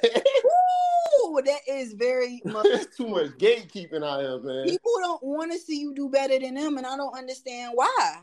[1.25, 4.69] Ooh, that is very much too much gatekeeping out here, man.
[4.69, 8.17] People don't want to see you do better than them, and I don't understand why.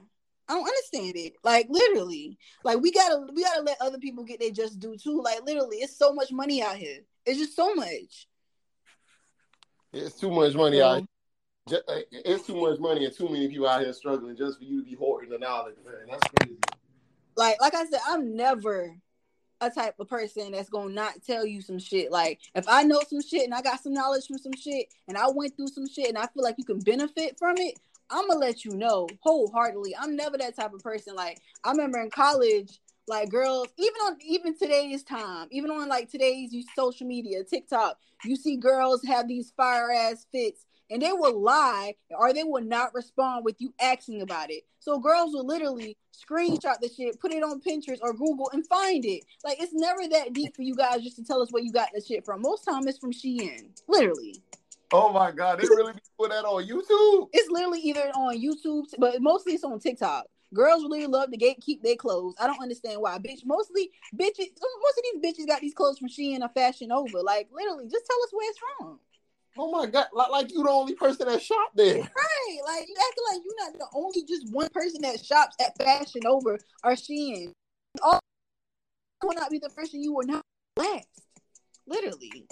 [0.47, 1.33] I don't understand it.
[1.43, 5.23] Like literally, like we gotta we gotta let other people get their just due too.
[5.23, 6.99] Like literally, it's so much money out here.
[7.25, 8.27] It's just so much.
[9.97, 11.03] It's too much money out.
[11.69, 14.81] Uh, it's too much money and too many people out here struggling just for you
[14.81, 15.95] to be hoarding the knowledge, man.
[16.09, 16.57] That's crazy.
[17.35, 18.95] Like, like I said, I'm never
[19.59, 22.11] a type of person that's gonna not tell you some shit.
[22.11, 25.17] Like, if I know some shit and I got some knowledge from some shit and
[25.17, 27.77] I went through some shit and I feel like you can benefit from it,
[28.09, 29.95] I'm gonna let you know wholeheartedly.
[29.99, 31.15] I'm never that type of person.
[31.15, 36.09] Like, I remember in college, like girls, even on even today's time, even on like
[36.09, 41.39] today's social media, TikTok, you see girls have these fire ass fits and they will
[41.39, 44.63] lie or they will not respond with you asking about it.
[44.79, 49.05] So girls will literally screenshot the shit, put it on Pinterest or Google and find
[49.05, 49.23] it.
[49.43, 51.89] Like it's never that deep for you guys just to tell us where you got
[51.93, 52.41] the shit from.
[52.41, 54.41] Most time it's from Shein, literally.
[54.93, 57.29] Oh my god, they really put that on YouTube.
[57.33, 60.25] It's literally either on YouTube, but mostly it's on TikTok.
[60.53, 62.35] Girls really love to gatekeep their clothes.
[62.39, 63.17] I don't understand why.
[63.17, 67.19] Bitch, mostly bitches, most of these bitches got these clothes from Shein or Fashion Nova.
[67.19, 68.99] Like literally, just tell us where it's from.
[69.57, 71.95] Oh my god, like, like you the only person that shop there.
[71.95, 72.59] Right.
[72.65, 76.21] Like you acting like you're not the only just one person that shops at Fashion
[76.23, 77.51] Nova or Shein.
[78.01, 78.19] All
[79.23, 80.43] will not be the first and you will not
[80.77, 81.07] last.
[81.87, 82.47] Literally.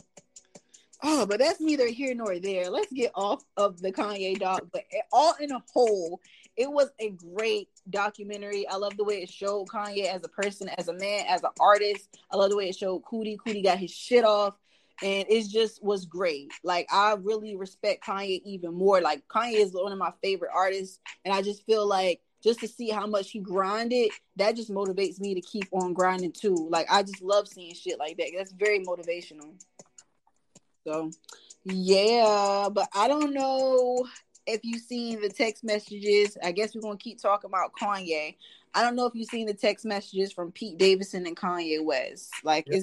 [1.03, 2.69] Oh, but that's neither here nor there.
[2.69, 4.69] Let's get off of the Kanye dog.
[4.73, 6.19] But all in a whole,
[6.57, 8.67] it was a great documentary.
[8.67, 11.49] I love the way it showed Kanye as a person, as a man, as an
[11.59, 12.17] artist.
[12.31, 13.37] I love the way it showed Coodie.
[13.37, 14.55] Coodie got his shit off.
[15.03, 16.51] And it just was great.
[16.63, 19.01] Like I really respect Kanye even more.
[19.01, 20.99] Like Kanye is one of my favorite artists.
[21.25, 25.19] And I just feel like just to see how much he grinded, that just motivates
[25.19, 26.67] me to keep on grinding too.
[26.69, 28.27] Like I just love seeing shit like that.
[28.37, 29.61] That's very motivational.
[30.87, 31.11] So
[31.65, 34.05] yeah, but I don't know
[34.47, 36.38] if you've seen the text messages.
[36.43, 38.36] I guess we're gonna keep talking about Kanye.
[38.73, 42.31] I don't know if you've seen the text messages from Pete Davidson and Kanye West.
[42.43, 42.81] Like, yeah,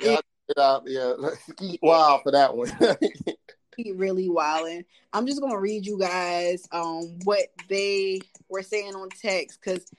[0.00, 0.20] yeah,
[0.56, 1.14] yeah, yeah.
[1.82, 2.72] wow for that one.
[3.94, 4.84] really wilding.
[5.12, 9.90] I'm just gonna read you guys um what they were saying on text because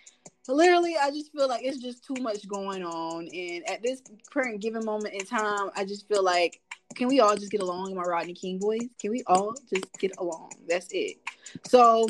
[0.47, 4.01] literally I just feel like it's just too much going on, and at this
[4.32, 6.62] current given moment in time, I just feel like
[6.95, 8.82] can we all just get along, my Rodney King boys?
[8.99, 10.51] Can we all just get along?
[10.67, 11.17] That's it.
[11.65, 12.06] So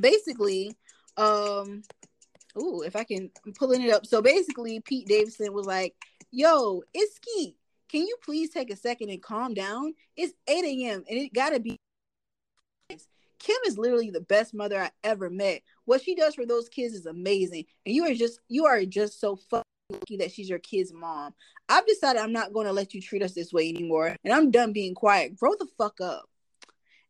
[0.00, 0.76] basically,
[1.16, 1.82] um,
[2.60, 4.06] ooh, if I can, I'm pulling it up.
[4.06, 5.94] So basically, Pete Davidson was like,
[6.30, 7.56] "Yo, it's Skete.
[7.88, 9.94] Can you please take a second and calm down?
[10.16, 11.04] It's 8 a.m.
[11.08, 11.78] and it gotta be."
[13.38, 15.62] Kim is literally the best mother I ever met.
[15.86, 19.20] What she does for those kids is amazing, and you are just you are just
[19.20, 21.32] so fucking lucky that she's your kid's mom.
[21.68, 24.50] I've decided I'm not going to let you treat us this way anymore, and I'm
[24.50, 25.36] done being quiet.
[25.36, 26.28] Grow the fuck up.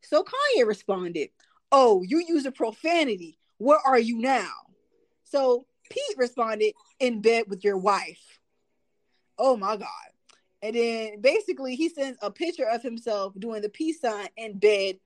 [0.02, 1.30] So Kanye responded,
[1.72, 3.38] "Oh, you use a profanity.
[3.58, 4.52] Where are you now?"
[5.24, 8.40] So Pete responded, "In bed with your wife."
[9.38, 9.88] Oh my god.
[10.62, 14.98] And then basically he sends a picture of himself doing the peace sign in bed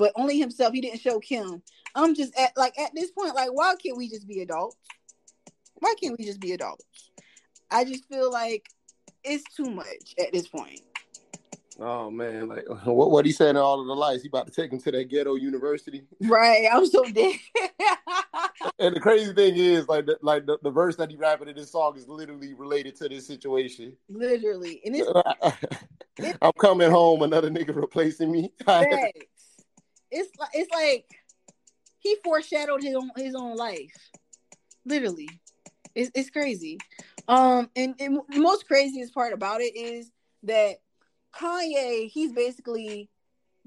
[0.00, 0.72] but only himself.
[0.72, 1.62] He didn't show Kim.
[1.94, 4.76] I'm just at like at this point, like, why can't we just be adults?
[5.74, 6.84] Why can't we just be adults?
[7.70, 8.68] I just feel like
[9.22, 10.80] it's too much at this point.
[11.78, 14.52] Oh man, like what what he saying in all of the lights, he about to
[14.52, 16.04] take him to that ghetto university.
[16.22, 17.36] Right, I'm so dead.
[18.78, 21.56] and the crazy thing is, like, the, like the, the verse that he rapping in
[21.56, 23.94] this song is literally related to this situation.
[24.08, 28.52] Literally, and it's, I'm coming home, another nigga replacing me
[30.10, 31.06] it's like it's like
[31.98, 34.10] he foreshadowed his own his own life.
[34.84, 35.28] Literally.
[35.94, 36.78] It's it's crazy.
[37.28, 40.10] Um and, and the most craziest part about it is
[40.44, 40.76] that
[41.34, 43.08] Kanye, he's basically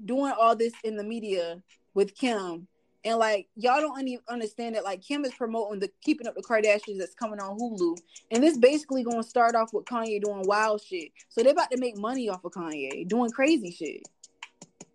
[0.04, 1.62] doing all this in the media
[1.94, 2.66] with Kim.
[3.04, 6.42] And like y'all don't even understand that like Kim is promoting the keeping up the
[6.42, 7.96] Kardashians that's coming on Hulu.
[8.30, 11.12] And this basically gonna start off with Kanye doing wild shit.
[11.28, 14.02] So they're about to make money off of Kanye doing crazy shit.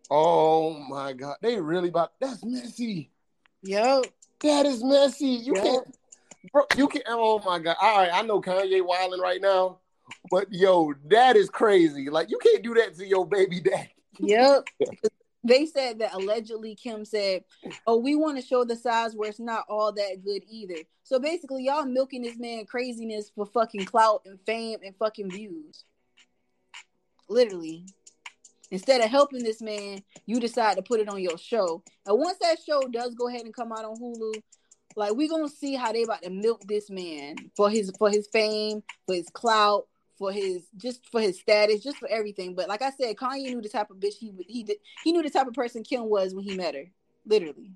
[0.10, 3.12] Oh my god, they really about that's messy.
[3.62, 4.02] Yo,
[4.42, 5.28] that is messy.
[5.28, 5.64] You yep.
[5.64, 5.98] can't,
[6.52, 6.64] bro.
[6.76, 7.06] You can't.
[7.08, 7.78] Oh my god.
[7.82, 9.80] All right, I know Kanye wilding right now,
[10.32, 12.10] but yo, that is crazy.
[12.10, 13.90] Like you can't do that to your baby dad.
[14.20, 14.68] Yep.
[15.44, 17.44] they said that allegedly Kim said,
[17.86, 21.20] "Oh, we want to show the size where it's not all that good either." So
[21.20, 25.86] basically, y'all milking this man craziness for fucking clout and fame and fucking views.
[27.30, 27.86] Literally.
[28.72, 31.84] Instead of helping this man, you decide to put it on your show.
[32.06, 34.34] And once that show does go ahead and come out on Hulu,
[34.96, 38.28] like we gonna see how they about to milk this man for his for his
[38.28, 42.54] fame, for his clout, for his just for his status, just for everything.
[42.54, 44.78] But like I said, Kanye knew the type of bitch he he did.
[45.04, 46.86] He knew the type of person Kim was when he met her.
[47.26, 47.72] Literally,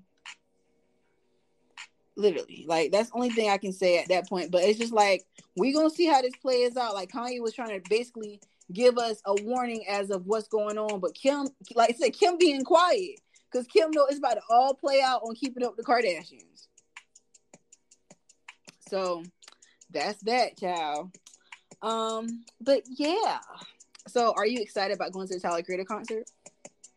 [2.16, 2.66] literally.
[2.68, 4.50] Like that's the only thing I can say at that point.
[4.50, 5.24] But it's just like
[5.56, 6.94] we gonna see how this plays out.
[6.94, 8.40] Like Kanye was trying to basically
[8.72, 11.00] give us a warning as of what's going on.
[11.00, 14.74] But Kim, like I said, Kim being quiet because Kim know it's about to all
[14.74, 16.66] play out on keeping up the Kardashians.
[18.88, 19.22] So
[19.90, 21.10] that's that, child.
[21.82, 23.38] Um, but yeah.
[24.08, 26.30] So are you excited about going to the Tyler Creator concert?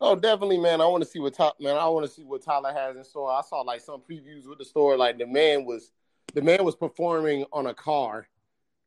[0.00, 0.80] Oh, definitely, man.
[0.80, 1.76] I want to see what top man.
[1.76, 3.30] I want to see what Tyler has in store.
[3.30, 4.96] I saw like some previews with the store.
[4.96, 5.90] Like the man was,
[6.34, 8.28] the man was performing on a car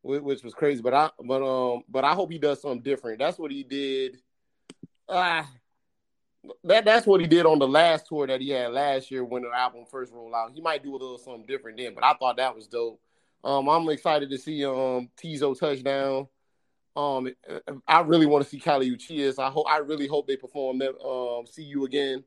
[0.04, 0.82] which was crazy.
[0.82, 3.20] But I but um but I hope he does something different.
[3.20, 4.18] That's what he did.
[5.08, 5.50] Ah,
[6.64, 9.44] that that's what he did on the last tour that he had last year when
[9.44, 10.52] the album first rolled out.
[10.54, 13.00] He might do a little something different then, but I thought that was dope.
[13.44, 16.28] Um, I'm excited to see um Teezo touchdown.
[16.96, 17.30] Um,
[17.88, 19.40] I really want to see Kali Uchis.
[19.40, 21.00] I hope I really hope they perform that.
[21.00, 22.24] Um, see you again.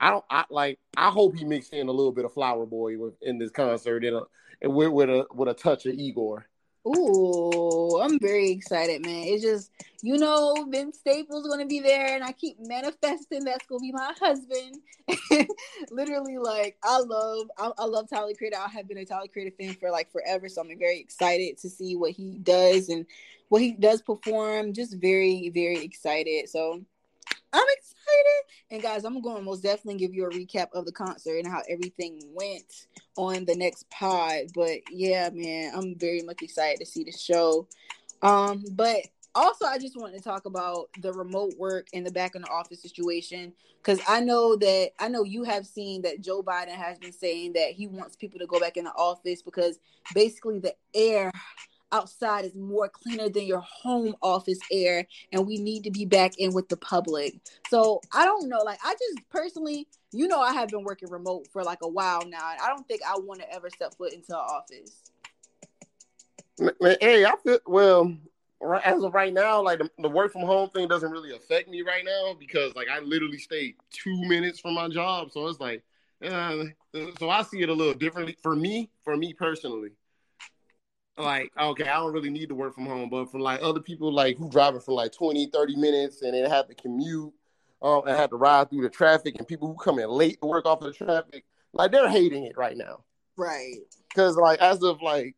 [0.00, 0.24] I don't.
[0.28, 0.78] I like.
[0.96, 4.16] I hope he mixed in a little bit of Flower Boy in this concert and,
[4.16, 4.22] a,
[4.60, 6.46] and with a with a touch of Igor.
[6.84, 9.24] Ooh, I'm very excited, man.
[9.28, 9.70] It's just,
[10.02, 14.12] you know, Vince Staples gonna be there, and I keep manifesting that's gonna be my
[14.20, 14.78] husband.
[15.92, 18.56] Literally, like I love, I, I, love Tyler Creator.
[18.58, 21.70] I have been a Tyler Creator fan for like forever, so I'm very excited to
[21.70, 23.06] see what he does and
[23.48, 24.72] what he does perform.
[24.72, 26.48] Just very, very excited.
[26.48, 26.84] So
[27.52, 28.42] I'm excited.
[28.70, 31.46] And guys, I'm going to most definitely give you a recap of the concert and
[31.46, 32.86] how everything went
[33.16, 34.46] on the next pod.
[34.54, 37.68] But yeah, man, I'm very much excited to see the show.
[38.22, 39.02] Um, but
[39.34, 42.48] also I just wanted to talk about the remote work and the back in the
[42.48, 46.98] office situation because I know that I know you have seen that Joe Biden has
[46.98, 49.78] been saying that he wants people to go back in the office because
[50.14, 51.32] basically the air
[51.92, 56.38] outside is more cleaner than your home office air and we need to be back
[56.38, 57.34] in with the public.
[57.68, 61.46] So i don't know like i just personally you know i have been working remote
[61.52, 64.12] for like a while now and i don't think i want to ever step foot
[64.12, 65.10] into an office.
[67.00, 68.16] Hey i feel well
[68.84, 71.82] as of right now like the, the work from home thing doesn't really affect me
[71.82, 75.82] right now because like i literally stay two minutes from my job so it's like
[76.24, 76.64] uh,
[77.18, 79.90] so i see it a little differently for me for me personally
[81.18, 84.12] like okay i don't really need to work from home but for like other people
[84.12, 87.32] like who driving for like 20 30 minutes and then have to commute
[87.82, 90.46] um and have to ride through the traffic and people who come in late to
[90.46, 91.44] work off of the traffic
[91.74, 93.04] like they're hating it right now.
[93.36, 93.76] Right.
[94.08, 95.34] Because like as of like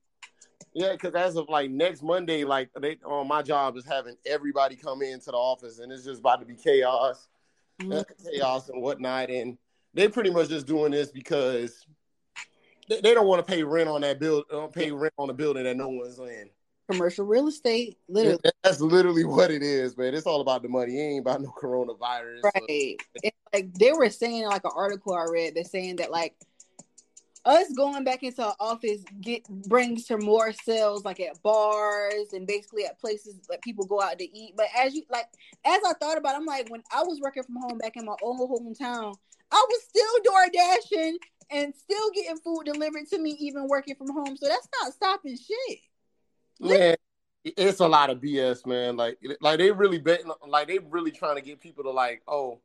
[0.75, 4.17] yeah because as of like next monday like they on um, my job is having
[4.27, 7.29] everybody come into the office and it's just about to be chaos
[7.81, 8.29] mm-hmm.
[8.29, 9.31] chaos and whatnot.
[9.31, 9.59] And
[9.93, 11.87] they pretty much just doing this because
[12.89, 15.35] they, they don't want to pay rent on that build, don't pay rent on a
[15.35, 16.51] building that no one's in.
[16.91, 18.39] Commercial real estate, literally.
[18.63, 20.15] That's literally what it is, man.
[20.15, 20.99] It's all about the money.
[20.99, 22.43] It ain't about no coronavirus.
[22.43, 22.97] Right.
[23.55, 26.35] like they were saying, like an article I read, they're saying that like
[27.45, 32.47] us going back into our office get brings to more sales like at bars and
[32.47, 34.55] basically at places that people go out to eat.
[34.57, 35.27] But as you like
[35.65, 38.05] as I thought about it, I'm like when I was working from home back in
[38.05, 39.15] my old hometown,
[39.51, 41.19] I was still door dashing
[41.51, 44.37] and still getting food delivered to me, even working from home.
[44.37, 45.79] So that's not stopping shit.
[46.61, 46.97] Man,
[47.45, 48.97] it's a lot of BS, man.
[48.97, 52.61] Like, like they really betting, like they really trying to get people to like, oh,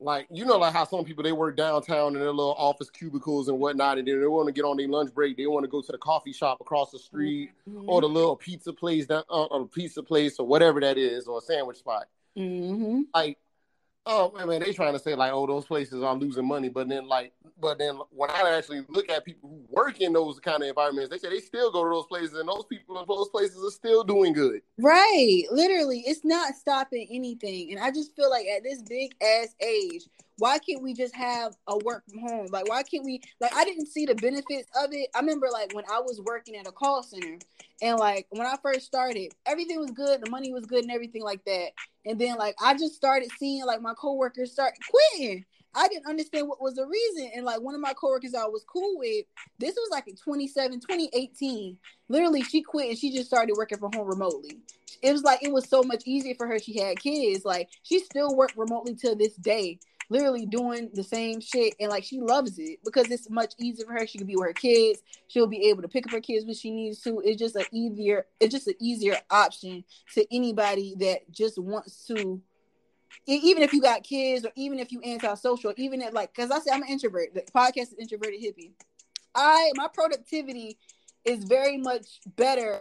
[0.00, 3.48] like you know, like how some people they work downtown in their little office cubicles
[3.48, 5.36] and whatnot, and then they want to get on their lunch break.
[5.36, 7.88] They want to go to the coffee shop across the street mm-hmm.
[7.88, 11.38] or the little pizza place down, uh, or pizza place or whatever that is, or
[11.38, 12.06] a sandwich spot.
[12.36, 13.02] Mm-hmm.
[13.12, 13.38] Like
[14.10, 17.06] Oh man, they trying to say like, oh, those places are losing money, but then
[17.06, 20.68] like, but then when I actually look at people who work in those kind of
[20.70, 23.62] environments, they say they still go to those places, and those people in those places
[23.62, 24.62] are still doing good.
[24.78, 29.54] Right, literally, it's not stopping anything, and I just feel like at this big ass
[29.60, 30.04] age,
[30.38, 32.46] why can't we just have a work from home?
[32.50, 33.20] Like, why can't we?
[33.40, 35.10] Like, I didn't see the benefits of it.
[35.14, 37.38] I remember, like, when I was working at a call center,
[37.80, 41.22] and like when I first started, everything was good, the money was good, and everything
[41.22, 41.70] like that.
[42.06, 45.44] And then, like, I just started seeing like my coworkers start quitting.
[45.74, 47.30] I didn't understand what was the reason.
[47.36, 49.26] And like one of my coworkers I was cool with,
[49.58, 51.76] this was like in 27, 2018.
[52.08, 54.58] Literally, she quit and she just started working from home remotely.
[55.02, 56.58] It was like it was so much easier for her.
[56.58, 57.44] She had kids.
[57.44, 59.78] Like she still worked remotely to this day
[60.10, 63.92] literally doing the same shit and like she loves it because it's much easier for
[63.92, 64.06] her.
[64.06, 65.02] She can be with her kids.
[65.28, 67.20] She'll be able to pick up her kids when she needs to.
[67.24, 69.84] It's just an easier, it's just an easier option
[70.14, 72.40] to anybody that just wants to
[73.26, 76.58] even if you got kids or even if you antisocial, even if like because I
[76.60, 77.34] say I'm an introvert.
[77.34, 78.72] The podcast is introverted hippie.
[79.34, 80.78] I my productivity
[81.24, 82.80] is very much better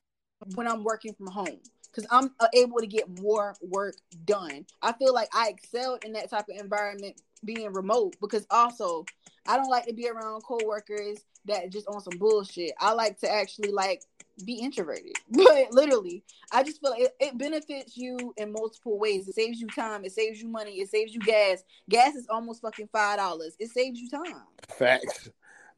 [0.56, 1.60] when I'm working from home
[1.98, 3.96] because I'm uh, able to get more work
[4.26, 4.66] done.
[4.82, 9.06] I feel like I excelled in that type of environment being remote because also
[9.48, 12.74] I don't like to be around coworkers that just on some bullshit.
[12.80, 14.04] I like to actually like
[14.46, 15.14] be introverted.
[15.32, 19.28] But literally, I just feel like it, it, benefits you in multiple ways.
[19.28, 21.64] It saves you time, it saves you money, it saves you gas.
[21.90, 23.56] Gas is almost fucking five dollars.
[23.60, 24.44] It saves you time.
[24.70, 25.30] Facts.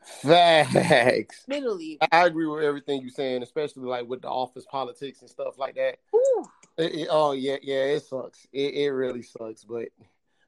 [0.02, 1.46] Facts.
[1.48, 1.98] Literally.
[2.12, 5.76] I agree with everything you're saying, especially like with the office politics and stuff like
[5.76, 5.98] that.
[6.78, 8.48] It, it, oh yeah, yeah, it sucks.
[8.54, 9.90] It, it really sucks, but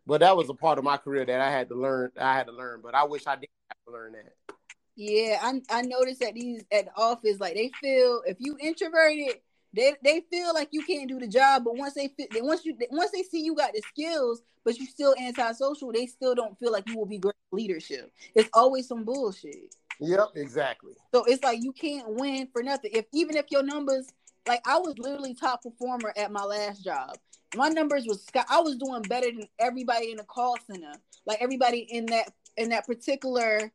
[0.07, 2.11] but that was a part of my career that I had to learn.
[2.19, 4.55] I had to learn, but I wish I didn't have to learn that.
[4.95, 9.39] Yeah, I I noticed that these at the office, like they feel if you introverted,
[9.73, 11.63] they they feel like you can't do the job.
[11.63, 14.85] But once they fit, once you once they see you got the skills, but you
[14.85, 18.11] still antisocial, they still don't feel like you will be great leadership.
[18.35, 19.75] It's always some bullshit.
[19.99, 20.93] Yep, exactly.
[21.13, 22.91] So it's like you can't win for nothing.
[22.93, 24.07] If even if your numbers,
[24.47, 27.17] like I was literally top performer at my last job.
[27.55, 30.93] My numbers was I was doing better than everybody in the call center.
[31.25, 33.71] Like everybody in that in that particular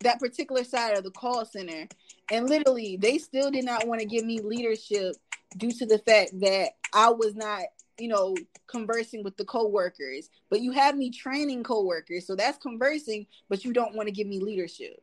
[0.00, 1.88] that particular side of the call center.
[2.30, 5.16] And literally, they still did not want to give me leadership
[5.56, 7.62] due to the fact that I was not,
[7.98, 10.30] you know, conversing with the coworkers.
[10.50, 14.26] But you have me training coworkers, so that's conversing, but you don't want to give
[14.26, 15.02] me leadership.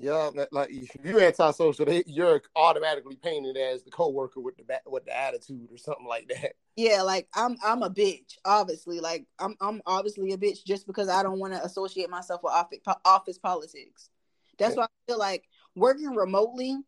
[0.00, 5.04] Yeah, like if you're antisocial, they, you're automatically painted as the coworker with the with
[5.04, 6.52] the attitude or something like that.
[6.76, 9.00] Yeah, like I'm I'm a bitch, obviously.
[9.00, 12.52] Like I'm I'm obviously a bitch just because I don't want to associate myself with
[12.52, 14.10] office office politics.
[14.56, 16.78] That's why I feel like working remotely.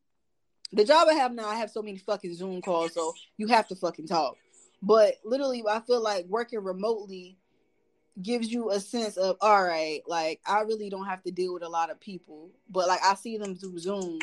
[0.72, 3.66] The job I have now, I have so many fucking Zoom calls, so you have
[3.68, 4.36] to fucking talk.
[4.82, 7.36] But literally, I feel like working remotely
[8.22, 11.62] gives you a sense of all right, like I really don't have to deal with
[11.62, 14.20] a lot of people, but like I see them through Zoom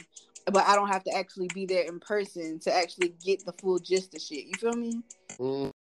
[0.52, 3.80] but I don't have to actually be there in person to actually get the full
[3.80, 4.46] gist of shit.
[4.46, 5.02] You feel me?
[5.40, 5.72] Mm.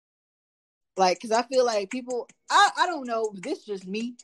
[0.97, 4.15] Like, cause I feel like people, I, I don't know, this just me.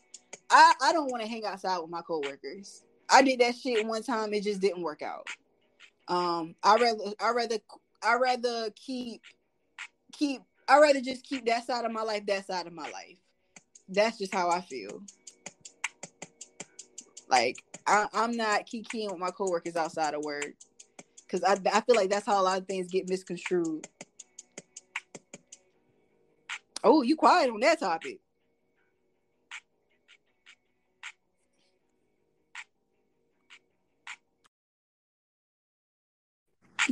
[0.49, 2.83] I, I don't want to hang outside with my coworkers.
[3.13, 5.27] I did that shit one time, it just didn't work out.
[6.07, 7.57] Um, I rather, I rather,
[8.01, 9.21] I rather keep,
[10.11, 13.19] keep, I rather just keep that side of my life, that side of my life.
[13.87, 15.03] That's just how I feel.
[17.29, 20.53] Like, I, am not kikiing with my coworkers outside of work
[21.25, 23.87] because I, I feel like that's how a lot of things get misconstrued.
[26.83, 28.19] Oh, you quiet on that topic.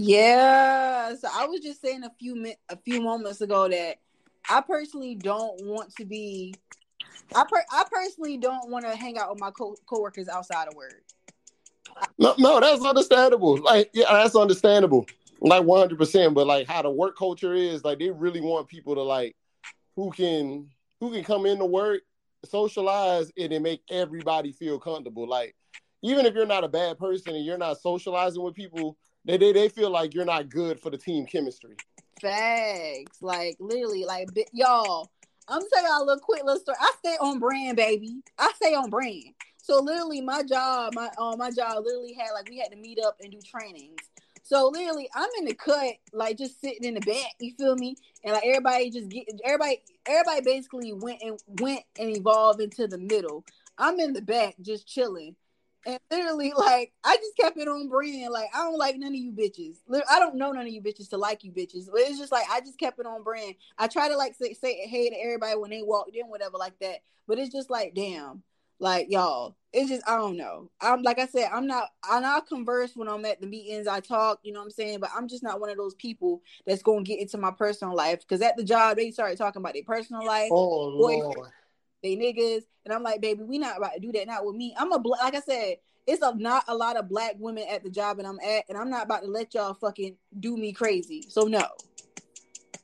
[0.04, 3.97] Yeah, so I was just saying a few mi- a few moments ago that
[4.49, 6.56] I personally don't want to be
[7.36, 10.74] I per- I personally don't want to hang out with my co- coworkers outside of
[10.74, 11.04] work.
[12.18, 13.62] No, no, that's understandable.
[13.62, 15.06] Like, yeah, that's understandable.
[15.39, 16.34] Like one hundred percent.
[16.34, 19.36] But like how the work culture is, like they really want people to like
[19.95, 20.68] who can
[20.99, 22.02] who can come into work,
[22.43, 25.30] socialize, and then make everybody feel comfortable.
[25.30, 25.56] Like
[26.02, 29.51] even if you're not a bad person and you're not socializing with people, they they,
[29.51, 31.76] they feel like you're not good for the team chemistry.
[32.22, 35.09] Facts, like literally, like y'all
[35.51, 36.78] I'm gonna tell y'all a little quick little story.
[36.80, 38.22] I stay on brand, baby.
[38.38, 39.34] I stay on brand.
[39.57, 42.99] So literally, my job, my uh, my job literally had like we had to meet
[43.03, 43.99] up and do trainings.
[44.43, 47.34] So literally, I'm in the cut, like just sitting in the back.
[47.39, 47.95] You feel me?
[48.24, 52.97] And like everybody just get everybody, everybody basically went and went and evolved into the
[52.97, 53.43] middle.
[53.78, 55.36] I'm in the back, just chilling.
[55.86, 58.32] And literally, like, I just kept it on brand.
[58.32, 59.77] Like, I don't like none of you bitches.
[60.09, 61.88] I don't know none of you bitches to like you bitches.
[61.91, 63.55] But it's just like I just kept it on brand.
[63.77, 66.77] I try to like say, say hey to everybody when they walked in, whatever, like
[66.82, 66.97] that.
[67.27, 68.43] But it's just like, damn,
[68.79, 70.69] like y'all, it's just I don't know.
[70.82, 71.89] I'm like I said, I'm not.
[72.03, 73.88] I not converse when I'm at the meetings.
[73.88, 74.99] I talk, you know what I'm saying.
[74.99, 78.19] But I'm just not one of those people that's gonna get into my personal life
[78.19, 80.49] because at the job they started talking about their personal life.
[80.51, 81.51] Oh Lord
[82.02, 84.28] they niggas, and I'm like, baby, we not about to do that.
[84.28, 84.76] Not with me.
[84.78, 85.78] I'm a like I said,
[86.08, 88.78] it's a not a lot of black women at the job and I'm at, and
[88.78, 91.24] I'm not about to let y'all fucking do me crazy.
[91.28, 91.66] So no.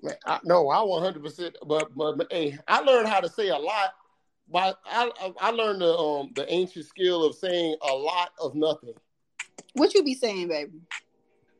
[0.03, 1.23] Man, I, no, I 100.
[1.23, 3.93] percent But but hey, I learned how to say a lot.
[4.49, 8.93] But I I learned the um the ancient skill of saying a lot of nothing.
[9.73, 10.79] What you be saying, baby?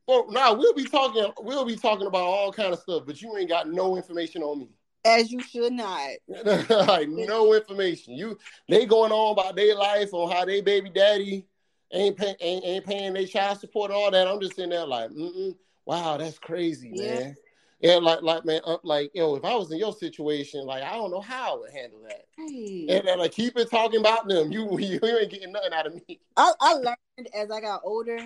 [0.08, 1.30] Well, now nah, we'll be talking.
[1.40, 4.60] We'll be talking about all kind of stuff, but you ain't got no information on
[4.60, 4.70] me
[5.08, 6.10] as you should not.
[6.88, 8.14] like no information.
[8.14, 8.38] You
[8.68, 11.46] they going on about their life on how they baby daddy
[11.92, 14.28] ain't pay, ain't, ain't paying their child support all that.
[14.28, 15.10] I'm just sitting there like,
[15.86, 17.14] wow, that's crazy, yeah.
[17.14, 17.36] man.
[17.80, 20.82] Yeah, like like man, uh, like you know, if I was in your situation, like
[20.82, 22.26] I don't know how I would handle that.
[22.36, 22.88] Hey.
[22.90, 24.52] And, and like keep it talking about them.
[24.52, 26.20] You you ain't getting nothing out of me.
[26.36, 28.18] I, I learned as I got older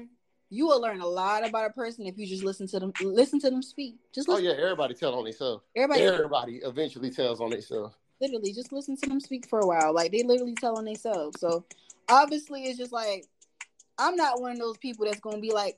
[0.51, 3.39] you will learn a lot about a person if you just listen to them listen
[3.39, 3.95] to them speak.
[4.13, 5.63] Just oh yeah everybody tell on themselves.
[5.75, 7.95] Everybody everybody eventually tells on themselves.
[8.19, 9.93] Literally just listen to them speak for a while.
[9.93, 11.39] Like they literally tell on themselves.
[11.39, 11.65] So
[12.09, 13.25] obviously it's just like
[13.97, 15.77] i'm not one of those people that's gonna be like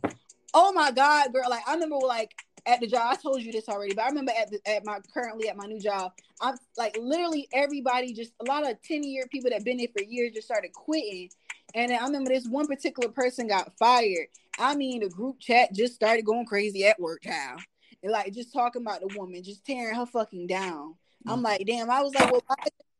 [0.53, 2.33] oh my god girl like i remember like
[2.65, 4.99] at the job i told you this already but i remember at the, at my
[5.13, 6.11] currently at my new job
[6.41, 10.03] i'm like literally everybody just a lot of 10 year people that been there for
[10.03, 11.29] years just started quitting.
[11.75, 14.27] And I remember this one particular person got fired.
[14.59, 17.57] I mean, the group chat just started going crazy at work now.
[18.01, 20.95] And like just talking about the woman, just tearing her fucking down.
[21.27, 21.43] I'm mm.
[21.43, 22.43] like, damn, I was like, well,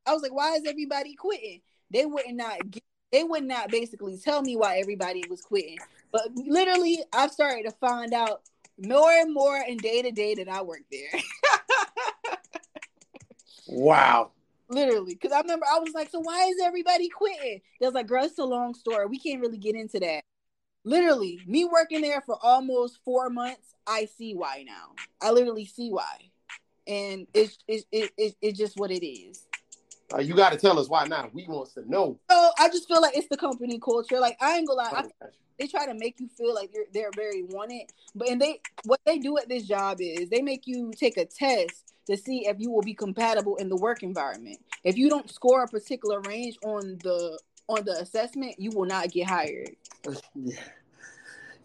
[0.06, 1.62] I was like, why is everybody quitting?
[1.92, 5.78] They would not get, they would not basically tell me why everybody was quitting.
[6.12, 8.42] But literally, I've started to find out
[8.80, 11.22] more and more in day to day that I work there.
[13.68, 14.32] wow.
[14.70, 17.62] Literally, because I remember I was like, so why is everybody quitting?
[17.80, 19.06] There's like, girl, it's a long story.
[19.06, 20.24] We can't really get into that.
[20.86, 24.92] Literally, me working there for almost four months, I see why now.
[25.22, 26.32] I literally see why,
[26.88, 29.48] and it's it's it, it, it's just what it is.
[30.14, 31.30] Uh, you got to tell us why now.
[31.34, 32.20] We wants to know.
[32.30, 34.20] So I just feel like it's the company culture.
[34.20, 35.28] Like I ain't gonna lie, I,
[35.58, 39.00] they try to make you feel like you're they're very wanted, but and they what
[39.06, 42.58] they do at this job is they make you take a test to see if
[42.60, 44.58] you will be compatible in the work environment.
[44.84, 49.12] If you don't score a particular range on the on the assessment, you will not
[49.12, 49.76] get hired.
[50.36, 50.56] Yeah.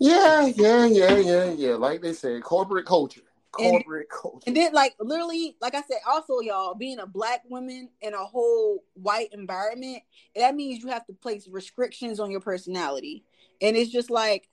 [0.00, 1.74] Yeah, yeah, yeah, yeah, yeah.
[1.74, 3.22] Like they said, corporate culture.
[3.50, 4.44] Corporate and, culture.
[4.46, 8.24] And then like literally, like I said, also y'all being a black woman in a
[8.24, 10.02] whole white environment,
[10.36, 13.24] that means you have to place restrictions on your personality.
[13.60, 14.48] And it's just like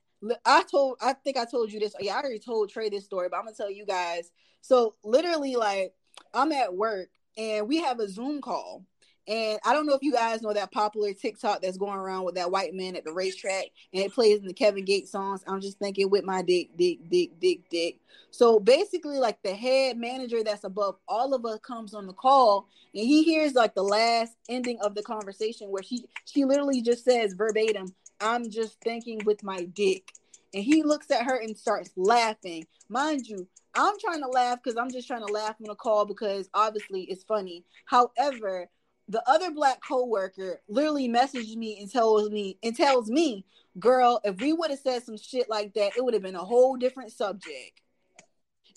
[0.45, 1.93] I told I think I told you this.
[1.99, 4.31] Yeah, I already told Tray this story, but I'm gonna tell you guys.
[4.61, 5.93] So literally, like
[6.33, 8.85] I'm at work and we have a Zoom call
[9.27, 12.35] And I don't know if you guys know that popular TikTok that's going around with
[12.35, 15.43] that white man at the racetrack and it plays in the Kevin Gates songs.
[15.47, 17.99] I'm just thinking with my dick, dick, dick, dick, dick.
[18.29, 22.67] So basically, like the head manager that's above all of us comes on the call
[22.93, 27.03] and he hears like the last ending of the conversation where she she literally just
[27.03, 30.11] says verbatim, I'm just thinking with my dick.
[30.53, 32.65] And he looks at her and starts laughing.
[32.87, 36.05] Mind you, I'm trying to laugh because I'm just trying to laugh on the call
[36.05, 37.65] because obviously it's funny.
[37.85, 38.69] However,
[39.07, 43.45] the other black coworker literally messaged me and tells me and tells me,
[43.79, 46.43] girl, if we would have said some shit like that, it would have been a
[46.43, 47.81] whole different subject.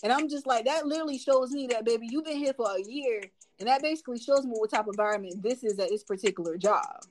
[0.03, 2.81] And I'm just like, that literally shows me that, baby, you've been here for a
[2.81, 3.23] year.
[3.59, 7.03] And that basically shows me what type of environment this is at this particular job.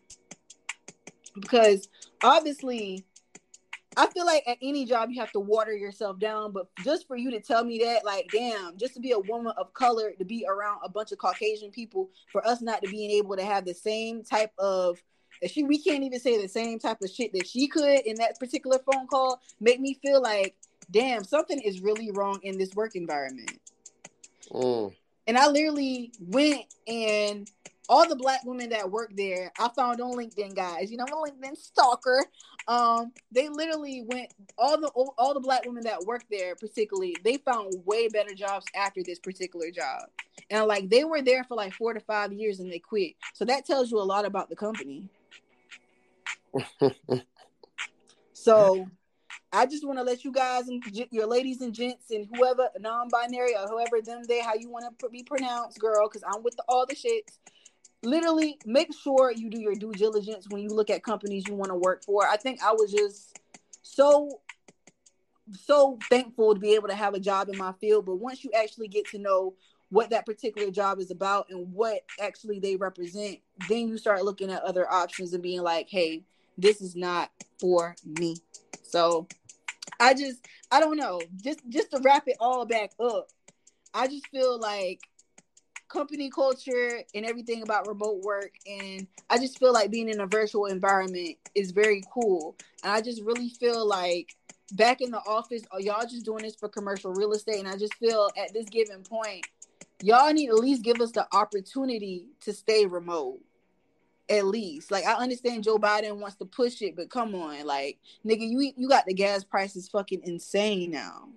[1.34, 1.88] Because
[2.22, 3.04] obviously,
[3.98, 7.16] I feel like at any job you have to water yourself down, but just for
[7.16, 10.24] you to tell me that, like, damn, just to be a woman of color, to
[10.24, 13.64] be around a bunch of Caucasian people, for us not to being able to have
[13.64, 15.02] the same type of
[15.46, 18.38] she we can't even say the same type of shit that she could in that
[18.38, 20.56] particular phone call, make me feel like,
[20.90, 23.58] damn, something is really wrong in this work environment.
[24.52, 24.94] Mm.
[25.26, 27.50] And I literally went and
[27.88, 30.90] all the black women that work there, I found on LinkedIn, guys.
[30.90, 32.24] You know, I'm a LinkedIn stalker.
[32.68, 37.38] Um, they literally went all the all the black women that work there, particularly, they
[37.38, 40.02] found way better jobs after this particular job.
[40.50, 43.14] And like they were there for like four to five years and they quit.
[43.32, 45.08] So that tells you a lot about the company.
[48.34, 48.86] so
[49.50, 53.54] I just want to let you guys and your ladies and gents and whoever non-binary
[53.54, 56.64] or whoever them they how you want to be pronounced, girl, because I'm with the,
[56.68, 57.38] all the shits
[58.02, 61.70] literally make sure you do your due diligence when you look at companies you want
[61.70, 62.26] to work for.
[62.26, 63.38] I think I was just
[63.82, 64.40] so
[65.52, 68.50] so thankful to be able to have a job in my field, but once you
[68.52, 69.54] actually get to know
[69.88, 73.38] what that particular job is about and what actually they represent,
[73.68, 76.24] then you start looking at other options and being like, "Hey,
[76.58, 78.36] this is not for me."
[78.82, 79.26] So,
[79.98, 81.20] I just I don't know.
[81.42, 83.28] Just just to wrap it all back up,
[83.94, 85.07] I just feel like
[85.88, 88.52] company culture and everything about remote work.
[88.66, 92.56] And i just feel like being in a virtual environment is very cool.
[92.82, 94.36] And i just really feel like
[94.72, 97.58] back in the office uh, y'all just doing this for commercial real estate.
[97.58, 99.46] And i just feel at this given point
[100.02, 103.40] y'all need at least give us the opportunity to stay remote
[104.30, 104.90] at least.
[104.90, 108.72] Like i understand joe biden wants to push it but come on like nigga you
[108.76, 111.28] you got the gas prices fucking insane now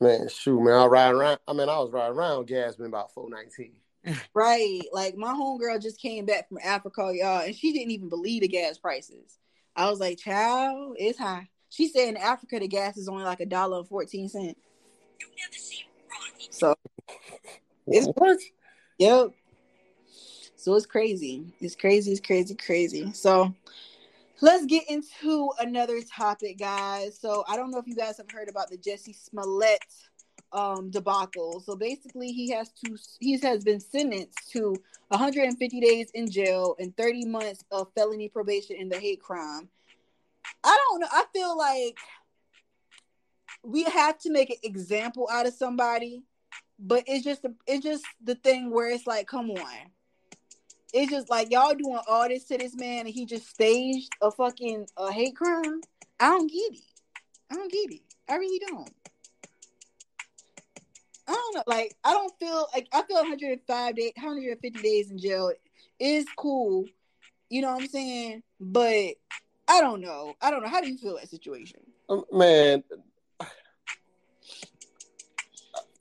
[0.00, 1.38] Man, shoot, man, I ride around.
[1.48, 3.72] I mean, I was riding around Gasman about four nineteen.
[4.34, 8.42] right, like my homegirl just came back from Africa, y'all, and she didn't even believe
[8.42, 9.38] the gas prices.
[9.74, 13.40] I was like, "Child, it's high." She said in Africa the gas is only like
[13.40, 14.56] a dollar and fourteen cent.
[16.50, 16.76] So
[17.86, 18.38] it's what?
[18.98, 19.30] Yep.
[20.56, 21.54] So it's crazy.
[21.60, 22.12] It's crazy.
[22.12, 22.54] It's crazy.
[22.54, 23.12] Crazy.
[23.12, 23.54] So
[24.40, 27.18] let's get into another topic, guys.
[27.18, 29.84] So I don't know if you guys have heard about the Jussie Smollett
[30.52, 31.60] um debacle.
[31.60, 34.74] So basically he has to he has been sentenced to
[35.08, 39.68] 150 days in jail and 30 months of felony probation in the hate crime.
[40.64, 41.08] I don't know.
[41.12, 41.98] I feel like
[43.62, 46.22] we have to make an example out of somebody,
[46.78, 49.90] but it's just it's just the thing where it's like, come on
[50.92, 54.30] it's just like y'all doing all this to this man and he just staged a
[54.30, 55.80] fucking a hate crime.
[56.18, 56.84] I don't get it.
[57.50, 58.00] I don't get it.
[58.28, 58.90] I really don't.
[61.26, 61.64] I don't know.
[61.66, 65.52] Like I don't feel like I feel 105 days, 150 days in jail
[65.98, 66.86] is cool.
[67.50, 68.42] You know what I'm saying?
[68.60, 69.14] But
[69.68, 70.34] I don't know.
[70.40, 70.68] I don't know.
[70.68, 71.80] How do you feel that situation?
[72.08, 72.82] Um, man,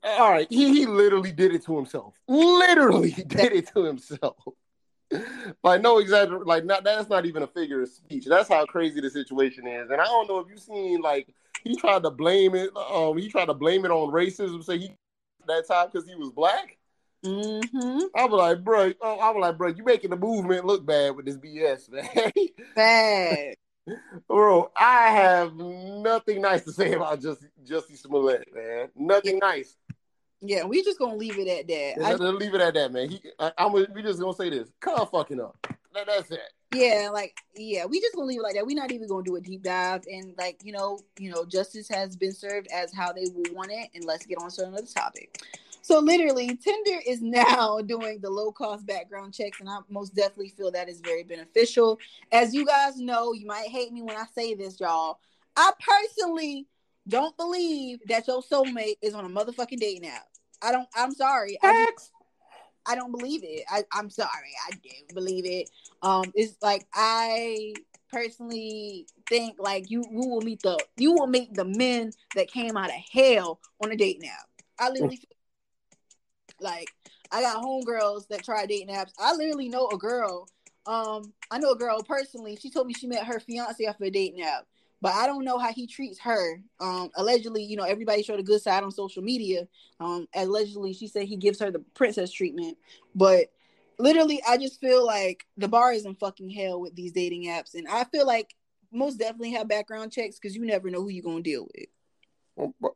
[0.03, 2.13] all right, he, he literally did it to himself.
[2.27, 4.37] Literally did it to himself
[5.63, 8.25] like no exagger like not that's not even a figure of speech.
[8.25, 9.89] That's how crazy the situation is.
[9.89, 11.33] And I don't know if you've seen like
[11.63, 12.69] he tried to blame it.
[12.75, 14.63] Um, he tried to blame it on racism.
[14.63, 14.91] Say he
[15.47, 16.77] that time because he was black.
[17.25, 17.99] Mm-hmm.
[18.15, 18.93] I was like, bro.
[19.01, 22.31] Oh, I was like, bro, you making the movement look bad with this BS, man.
[22.75, 23.55] Bad.
[24.27, 28.89] Bro, I have nothing nice to say about just Jussie Smollett, man.
[28.95, 29.77] Nothing nice.
[30.41, 31.93] Yeah, we just gonna leave it at that.
[31.97, 33.09] Yeah, I, leave it at that, man.
[33.09, 34.69] He, I, am we just gonna say this.
[34.79, 35.57] Come fucking up.
[35.93, 36.39] That, that's it.
[36.75, 38.65] Yeah, like yeah, we just gonna leave it like that.
[38.65, 41.89] We're not even gonna do a deep dive, and like you know, you know, justice
[41.89, 44.85] has been served as how they will want it, and let's get on to another
[44.85, 45.41] topic.
[45.81, 50.49] So literally, Tinder is now doing the low cost background checks, and I most definitely
[50.49, 51.99] feel that is very beneficial.
[52.31, 55.19] As you guys know, you might hate me when I say this, y'all.
[55.55, 56.67] I personally
[57.07, 60.27] don't believe that your soulmate is on a motherfucking dating app.
[60.61, 60.87] I don't.
[60.95, 61.57] I'm sorry.
[61.63, 62.11] I just,
[62.85, 63.63] I don't believe it.
[63.69, 65.69] I, I'm sorry, I don't believe it.
[66.01, 67.73] Um, it's like I
[68.11, 72.77] personally think like you you will meet the you will meet the men that came
[72.77, 74.29] out of hell on a date now.
[74.79, 75.27] I literally feel
[76.61, 76.89] like
[77.31, 79.11] I got homegirls that try dating apps.
[79.19, 80.47] I literally know a girl.
[80.85, 82.55] Um, I know a girl personally.
[82.55, 84.65] She told me she met her fiance off a dating app,
[85.01, 86.61] but I don't know how he treats her.
[86.79, 89.67] Um, allegedly, you know, everybody showed a good side on social media.
[89.99, 92.77] Um, allegedly, she said he gives her the princess treatment,
[93.15, 93.47] but
[93.99, 97.75] literally, I just feel like the bar is in fucking hell with these dating apps,
[97.75, 98.55] and I feel like
[98.91, 101.87] most definitely have background checks because you never know who you're gonna deal with.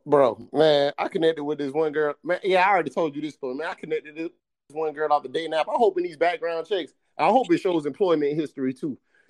[0.05, 2.15] Bro, man, I connected with this one girl.
[2.23, 3.55] Man, yeah, I already told you this story.
[3.55, 4.29] Man, I connected this
[4.71, 5.67] one girl off the dating app.
[5.67, 6.93] I'm hoping these background checks.
[7.17, 8.97] I hope it shows employment history too.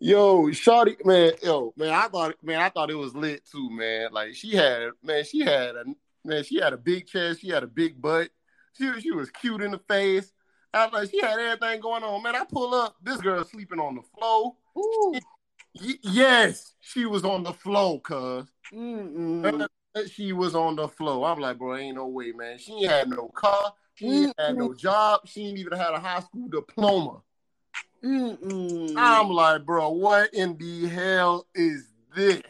[0.00, 4.08] yo, Shawty, man, yo, man, I thought, man, I thought it was lit too, man.
[4.12, 5.84] Like she had, man, she had a,
[6.24, 8.30] man, she had a big chest, she had a big butt,
[8.72, 10.32] she she was cute in the face.
[10.72, 12.36] I was like, she had everything going on, man.
[12.36, 14.54] I pull up, this girl sleeping on the floor.
[14.76, 15.14] Ooh.
[15.74, 18.46] Yes, she was on the floor, cuz.
[20.12, 21.26] She was on the floor.
[21.26, 22.58] I'm like, bro, ain't no way, man.
[22.58, 23.72] She ain't had no car.
[23.94, 25.20] She ain't had no job.
[25.24, 27.22] She ain't even had a high school diploma.
[28.04, 28.94] Mm-mm.
[28.96, 32.42] I'm like, bro, what in the hell is this?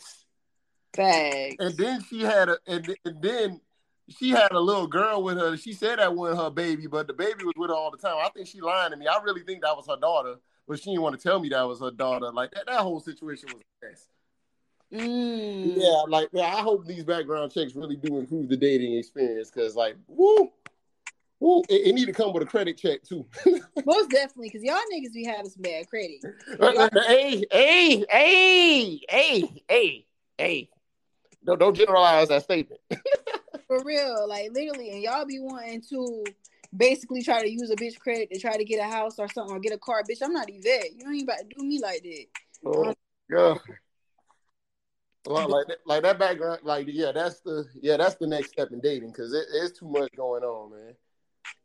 [0.92, 1.56] Thanks.
[1.58, 3.60] And then she had a, and, and then
[4.08, 5.56] she had a little girl with her.
[5.56, 8.16] She said that wasn't her baby, but the baby was with her all the time.
[8.22, 9.06] I think she lying to me.
[9.06, 10.36] I really think that was her daughter,
[10.66, 12.30] but she didn't want to tell me that was her daughter.
[12.32, 14.06] Like that, that whole situation was a mess.
[14.90, 15.76] Mm.
[15.76, 19.76] Yeah, like yeah, I hope these background checks really do improve the dating experience because,
[19.76, 20.50] like, woo,
[21.40, 23.26] woo, it, it, need to come with a credit check too.
[23.84, 26.18] Most definitely, because y'all niggas be having some bad credit.
[26.60, 30.70] Uh, uh, uh, hey, hey, hey, hey, hey, hey!
[31.44, 32.80] Don't don't generalize that statement.
[33.66, 36.24] For real, like literally, and y'all be wanting to
[36.76, 39.56] basically try to use a bitch credit to try to get a house or something
[39.56, 40.02] or get a car.
[40.08, 40.92] Bitch, I'm not Yvette.
[40.96, 42.24] You ain't about to do me like that.
[42.64, 42.94] Oh, um,
[43.30, 43.54] yeah.
[45.26, 48.70] Well, like that, like that background, like yeah, that's the yeah, that's the next step
[48.72, 50.94] in dating because it, it's too much going on, man.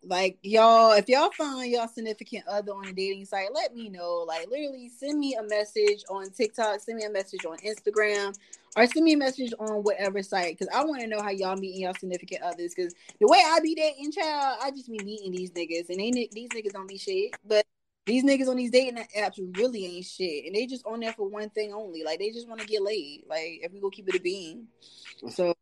[0.05, 4.25] Like y'all, if y'all find y'all significant other on a dating site, let me know.
[4.27, 8.35] Like literally, send me a message on TikTok, send me a message on Instagram,
[8.75, 11.55] or send me a message on whatever site because I want to know how y'all
[11.55, 12.73] meeting y'all significant others.
[12.75, 16.29] Because the way I be dating, child, I just be meeting these niggas, and they
[16.31, 17.65] these niggas don't be shit, but
[18.05, 21.27] these niggas on these dating apps really ain't shit, and they just on there for
[21.27, 22.03] one thing only.
[22.03, 23.23] Like they just want to get laid.
[23.27, 24.67] Like if we go keep it a bean.
[25.29, 25.53] So,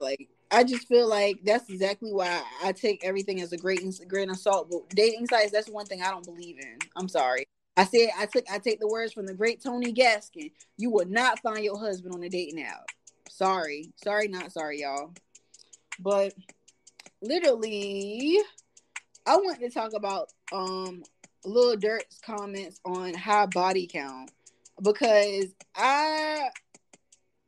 [0.00, 4.28] like I just feel like that's exactly why I take everything as a great grain
[4.28, 4.68] of salt.
[4.70, 6.78] But dating sites, that's one thing I don't believe in.
[6.94, 7.46] I'm sorry.
[7.78, 10.52] I said I took I take the words from the great Tony Gaskin.
[10.76, 12.84] You will not find your husband on a dating app.
[13.30, 15.14] Sorry, sorry, not sorry, y'all.
[15.98, 16.34] But
[17.22, 18.38] literally,
[19.26, 21.02] I want to talk about um
[21.46, 24.30] Lil Durk's comments on high body count
[24.82, 26.50] because I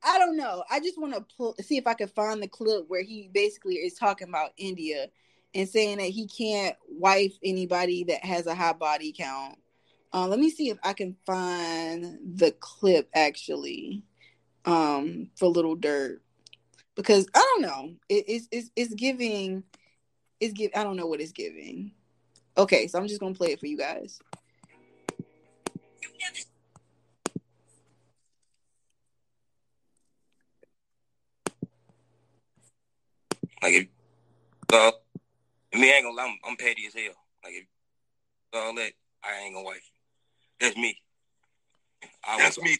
[0.05, 0.64] I don't know.
[0.70, 3.76] I just want to pull see if I can find the clip where he basically
[3.76, 5.09] is talking about India
[5.55, 9.57] and saying that he can't wife anybody that has a high body count.
[10.12, 14.02] Uh, let me see if I can find the clip actually
[14.64, 16.18] um, for Lil Durk
[16.94, 17.94] because I don't know.
[18.09, 19.64] It, it's, it's it's giving.
[20.38, 20.70] It's give.
[20.74, 21.92] I don't know what it's giving.
[22.57, 24.20] Okay, so I'm just gonna play it for you guys.
[33.65, 33.87] Like if
[34.75, 34.93] uh,
[35.73, 37.15] me ain't gonna lie, I'm, I'm petty as hell.
[37.43, 37.65] Like if
[38.53, 38.93] all that,
[39.25, 40.01] I ain't gonna wife you.
[40.61, 40.99] That's me.
[42.23, 42.77] I That's me.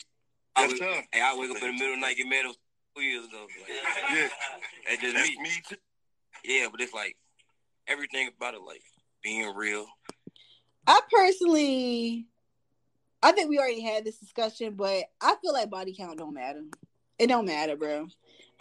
[0.55, 2.45] I That's wake, Hey, I wake up in the middle of the night, get mad
[2.95, 3.47] two years ago.
[3.63, 3.71] Like,
[4.15, 4.29] yeah,
[4.87, 5.43] that's just That's me.
[5.43, 5.77] me too.
[6.45, 7.17] Yeah, but it's like
[7.89, 8.83] everything about it, like
[9.23, 9.87] being real.
[10.87, 12.27] I personally,
[13.23, 16.63] I think we already had this discussion, but I feel like body count don't matter.
[17.19, 18.09] It don't matter, bro.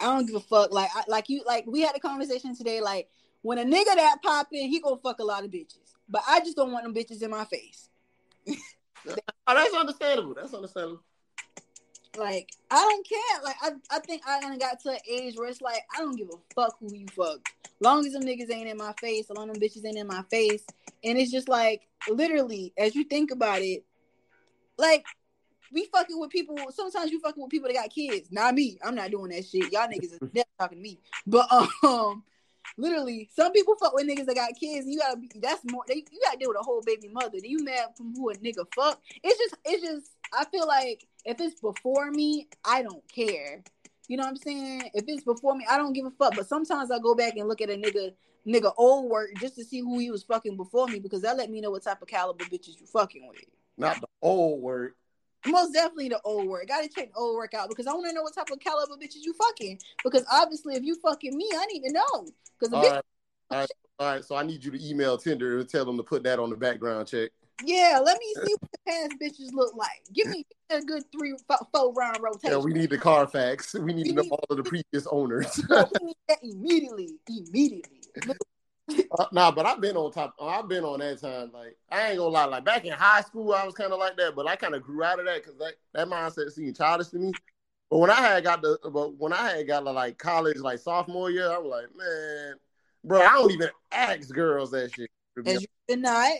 [0.00, 0.72] I don't give a fuck.
[0.72, 2.80] Like, I, like you, like we had a conversation today.
[2.80, 3.08] Like,
[3.42, 5.94] when a nigga that pop in, he gonna fuck a lot of bitches.
[6.08, 7.88] But I just don't want them bitches in my face.
[8.48, 8.54] oh,
[9.46, 10.34] that's understandable.
[10.34, 11.02] That's understandable.
[12.16, 13.42] Like, I don't care.
[13.42, 16.16] Like, I, I think I done got to an age where it's like, I don't
[16.16, 17.40] give a fuck who you fuck.
[17.80, 20.22] Long as them niggas ain't in my face, long as them bitches ain't in my
[20.30, 20.64] face.
[21.02, 23.84] And it's just like, literally, as you think about it,
[24.78, 25.04] like,
[25.74, 26.56] we fucking with people.
[26.70, 28.28] Sometimes you fucking with people that got kids.
[28.30, 28.78] Not me.
[28.82, 29.72] I'm not doing that shit.
[29.72, 31.00] Y'all niggas are never talking to me.
[31.26, 31.48] But
[31.82, 32.22] um,
[32.78, 34.86] literally, some people fuck with niggas that got kids.
[34.86, 35.28] you gotta be.
[35.34, 35.82] That's more.
[35.88, 37.38] They, you gotta deal with a whole baby mother.
[37.42, 39.00] Do you mad from who a nigga fuck?
[39.22, 39.56] It's just.
[39.64, 40.10] It's just.
[40.32, 43.62] I feel like if it's before me, I don't care.
[44.08, 44.90] You know what I'm saying?
[44.94, 46.36] If it's before me, I don't give a fuck.
[46.36, 48.12] But sometimes I go back and look at a nigga
[48.46, 51.50] nigga old work just to see who he was fucking before me because that let
[51.50, 53.44] me know what type of caliber bitches you fucking with.
[53.76, 54.94] Not the old work.
[55.46, 56.68] Most definitely the old work.
[56.68, 58.94] Gotta check the old work out because I want to know what type of caliber
[58.94, 59.78] bitches you fucking.
[60.02, 62.26] Because obviously, if you fucking me, I need to know.
[62.58, 63.02] Because all, right.
[63.50, 63.68] all right,
[63.98, 64.24] all right.
[64.24, 66.56] So I need you to email Tinder and tell them to put that on the
[66.56, 67.30] background check.
[67.64, 70.02] Yeah, let me see what the past bitches look like.
[70.12, 71.34] Give me a good three,
[71.72, 72.58] four round rotation.
[72.58, 73.74] Yeah, we need the Carfax.
[73.74, 75.64] We need we to know need, all of the previous owners.
[75.70, 78.00] we need that immediately, immediately.
[78.88, 80.34] Uh, nah, but I've been on top.
[80.40, 81.50] I've been on that time.
[81.52, 82.44] Like I ain't gonna lie.
[82.44, 84.82] Like back in high school, I was kind of like that, but I kind of
[84.82, 87.32] grew out of that because that, that mindset seemed childish to me.
[87.90, 91.30] But when I had got the, but when I had got like college, like sophomore
[91.30, 92.54] year, I was like, man,
[93.04, 95.10] bro, I don't even ask girls that shit.
[95.46, 96.32] As you should not.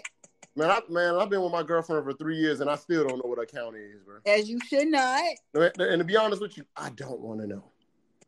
[0.56, 3.18] Man, I, man, I've been with my girlfriend for three years, and I still don't
[3.18, 4.18] know what a county is, bro.
[4.24, 5.22] As you should not.
[5.54, 7.64] And to be honest with you, I don't want to know.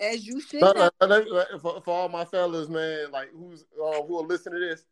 [0.00, 0.60] As you should.
[0.60, 4.84] For, for, all my fellas, man, like who's uh, who are listening to this,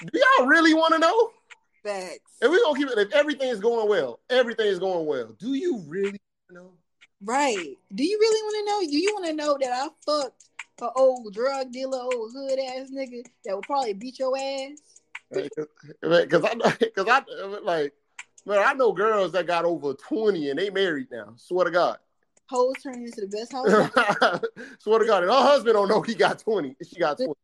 [0.00, 1.30] do y'all really want to know?
[1.84, 2.36] Facts.
[2.40, 2.98] And we gonna keep it.
[2.98, 5.34] If everything is going well, everything is going well.
[5.38, 6.20] Do you really
[6.50, 6.72] know?
[7.22, 7.76] Right.
[7.94, 8.90] Do you really want to know?
[8.90, 10.44] Do you want to know that I fucked
[10.80, 14.78] an old drug dealer, old hood ass nigga that would probably beat your ass?
[15.30, 17.22] Because I, because I
[17.62, 17.92] like,
[18.46, 21.34] man, I know girls that got over twenty and they married now.
[21.36, 21.98] Swear to God.
[22.48, 24.40] Hoes turning into the best hoes.
[24.78, 26.76] Swear to God, and her husband don't know he got twenty.
[26.82, 27.34] She got twenty.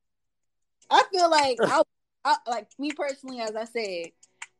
[0.90, 1.82] I feel like I,
[2.24, 4.12] I like me personally, as I said,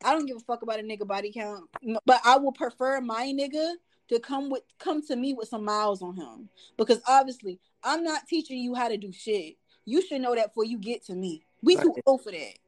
[0.05, 1.69] I don't give a fuck about a nigga body count,
[2.05, 3.75] but I will prefer my nigga
[4.09, 8.27] to come with come to me with some miles on him because obviously I'm not
[8.29, 9.57] teaching you how to do shit.
[9.87, 11.45] You should know that before you get to me.
[11.63, 12.59] We too old for that.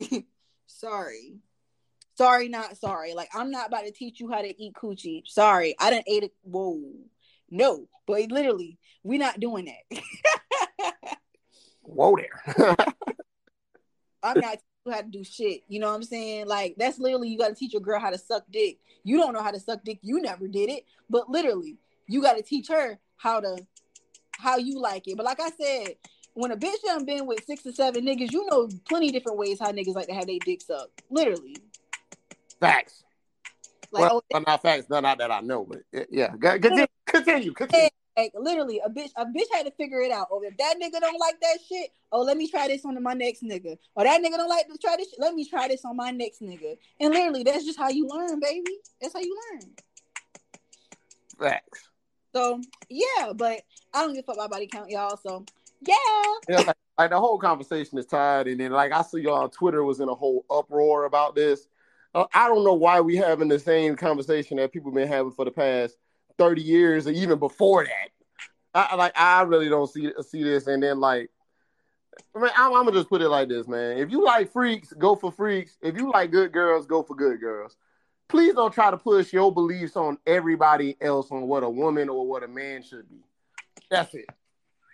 [0.00, 0.26] Sorry.
[0.66, 1.34] sorry.
[2.16, 3.14] Sorry, not sorry.
[3.14, 5.22] Like I'm not about to teach you how to eat coochie.
[5.26, 5.74] Sorry.
[5.80, 6.32] I didn't eat it.
[6.42, 6.80] Whoa.
[7.50, 10.92] No, but literally, we're not doing that.
[11.82, 12.76] Whoa there.
[14.22, 15.62] I'm not you how to do shit.
[15.68, 16.46] You know what I'm saying?
[16.46, 18.78] Like that's literally you gotta teach your girl how to suck dick.
[19.02, 20.84] You don't know how to suck dick, you never did it.
[21.10, 23.58] But literally, you gotta teach her how to
[24.32, 25.16] how you like it.
[25.16, 25.96] But like I said,
[26.34, 29.58] when a bitch done been with six or seven niggas, you know plenty different ways
[29.60, 31.02] how niggas like to have their dick sucked.
[31.10, 31.56] Literally.
[32.66, 33.04] Facts.
[33.92, 36.32] Like, well, oh, not facts, not that I know, but uh, yeah.
[36.40, 37.88] Continue, continue, continue.
[38.16, 40.28] Like literally, a bitch, a bitch had to figure it out.
[40.30, 43.12] Oh, if that nigga don't like that shit, oh, let me try this on my
[43.12, 43.76] next nigga.
[43.94, 46.10] Or that nigga don't like to try this, shit, let me try this on my
[46.10, 46.76] next nigga.
[47.00, 48.78] And literally, that's just how you learn, baby.
[49.00, 49.70] That's how you learn.
[51.38, 51.88] Facts.
[52.34, 53.62] So yeah, but
[53.92, 55.16] I don't give a fuck about body count, y'all.
[55.16, 55.44] So
[55.86, 55.94] yeah.
[56.48, 59.50] Yeah, like, like, the whole conversation is tired, and then like I see y'all on
[59.50, 61.68] Twitter was in a whole uproar about this.
[62.14, 65.44] Uh, I don't know why we having the same conversation that people been having for
[65.44, 65.96] the past
[66.38, 68.10] thirty years, or even before that.
[68.74, 71.30] I like I really don't see see this, and then like.
[72.36, 73.98] I mean, I'm, I'm, gonna just put it like this, man.
[73.98, 75.76] If you like freaks, go for freaks.
[75.82, 77.76] If you like good girls, go for good girls.
[78.28, 82.24] Please don't try to push your beliefs on everybody else on what a woman or
[82.24, 83.18] what a man should be.
[83.90, 84.26] That's it.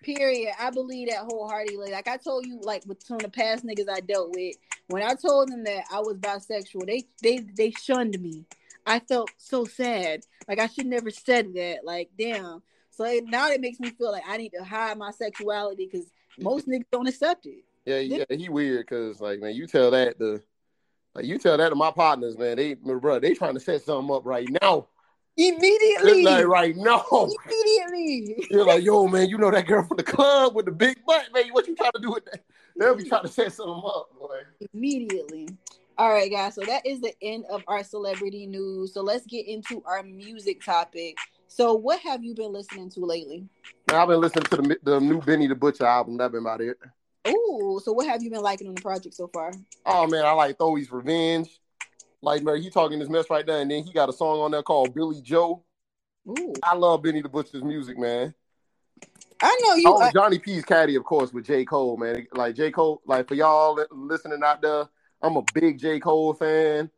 [0.03, 0.55] Period.
[0.59, 1.91] I believe that wholeheartedly.
[1.91, 4.57] Like I told you, like with some of the past niggas I dealt with,
[4.89, 8.45] when I told them that I was bisexual, they they they shunned me.
[8.87, 10.23] I felt so sad.
[10.49, 11.81] Like I should never said that.
[11.85, 12.63] Like damn.
[12.91, 16.11] So it, now it makes me feel like I need to hide my sexuality because
[16.39, 17.65] most niggas don't accept it.
[17.85, 20.41] Yeah, yeah, he weird because like man, you tell that to
[21.15, 22.57] like you tell that to my partners, man.
[22.57, 24.87] They, my brother, they trying to set something up right now.
[25.37, 26.25] Immediately.
[26.25, 27.05] Like right now.
[27.11, 27.70] Immediately.
[28.51, 31.27] You're like, yo, man, you know that girl from the club with the big butt,
[31.33, 31.45] man.
[31.53, 32.43] What you trying to do with that?
[32.77, 34.41] They'll be trying to set something up, boy.
[34.73, 35.49] Immediately.
[35.99, 36.55] All right, guys.
[36.55, 38.95] So that is the end of our celebrity news.
[38.95, 41.17] So let's get into our music topic.
[41.49, 43.49] So, what have you been listening to lately?
[43.91, 46.17] Man, I've been listening to the the new Benny the Butcher album.
[46.17, 46.79] That's been about it.
[47.29, 49.53] Ooh, so what have you been liking on the project so far?
[49.85, 51.61] Oh man, I like Thowy's Revenge.
[52.23, 54.51] Like, man, he talking this mess right there, and then he got a song on
[54.51, 55.65] there called Billy Joe.
[56.29, 56.53] Ooh.
[56.63, 58.35] I love Benny the Butcher's music, man.
[59.43, 59.85] I know you.
[59.87, 61.65] Oh, Johnny P's caddy, of course, with J.
[61.65, 62.27] Cole, man.
[62.33, 62.71] Like J.
[62.71, 64.85] Cole, like for y'all listening out there,
[65.23, 65.99] I'm a big J.
[65.99, 66.91] Cole fan.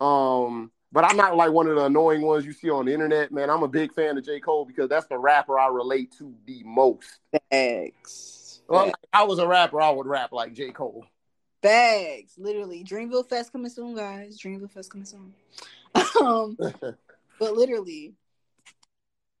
[0.00, 3.32] Um, but I'm not like one of the annoying ones you see on the internet,
[3.32, 3.50] man.
[3.50, 4.40] I'm a big fan of J.
[4.40, 7.18] Cole because that's the rapper I relate to the most.
[7.50, 8.62] Thanks.
[8.68, 10.70] Well, I was a rapper, I would rap like J.
[10.70, 11.04] Cole.
[11.62, 12.84] Bags, literally.
[12.84, 14.38] Dreamville Fest coming soon, guys.
[14.38, 15.34] Dreamville Fest coming soon.
[16.22, 16.56] um,
[17.40, 18.14] but literally,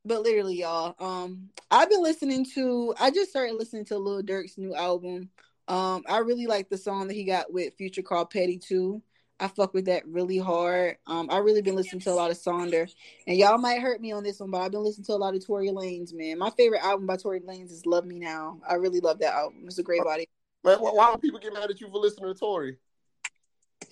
[0.08, 0.96] but literally, y'all.
[0.98, 2.94] Um, I've been listening to.
[2.98, 5.28] I just started listening to Lil Durk's new album.
[5.68, 9.02] Um, I really like the song that he got with Future called Petty too.
[9.38, 10.96] I fuck with that really hard.
[11.06, 12.92] Um, I really been listening to a lot of Sonder,
[13.26, 15.36] and y'all might hurt me on this one, but I've been listening to a lot
[15.36, 16.12] of Tory Lanez.
[16.12, 19.34] Man, my favorite album by Tory Lanez is "Love Me Now." I really love that
[19.34, 19.64] album.
[19.66, 20.28] It's a great body.
[20.64, 22.78] Man, why do people get mad at you for listening to Tory?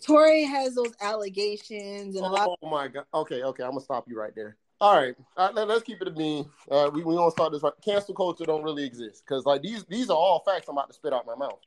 [0.04, 2.48] Tory has those allegations and a lot.
[2.62, 3.04] Oh my god.
[3.14, 4.56] Okay, okay, I'm gonna stop you right there.
[4.78, 6.50] All right, all right let, us keep it a bean.
[6.70, 7.72] Uh, we we gonna start this right.
[7.82, 10.94] Cancel culture don't really exist because like these these are all facts I'm about to
[10.94, 11.58] spit out my mouth.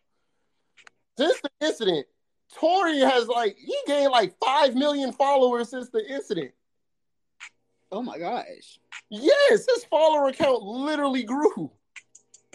[1.18, 2.06] Since the incident,
[2.54, 6.52] Tory has like he gained like five million followers since the incident.
[7.92, 8.80] Oh my gosh.
[9.10, 11.72] Yes, his follower count literally grew.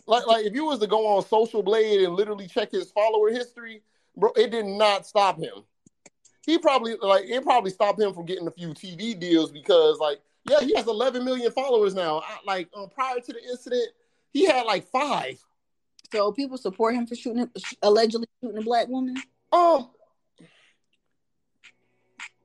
[0.07, 3.31] Like like if you was to go on Social Blade and literally check his follower
[3.31, 3.83] history,
[4.17, 5.65] bro, it did not stop him.
[6.47, 10.21] He probably like it probably stopped him from getting a few TV deals because like
[10.49, 12.21] yeah, he has 11 million followers now.
[12.21, 13.89] I, like um, prior to the incident,
[14.33, 15.39] he had like five.
[16.13, 17.49] So people support him for shooting,
[17.83, 19.17] allegedly shooting a black woman.
[19.53, 19.91] Um.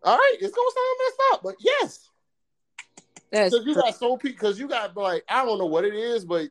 [0.02, 2.10] All right, it's gonna sound messed up, but yes.
[3.32, 6.26] That's because you got so because you got like I don't know what it is,
[6.26, 6.50] but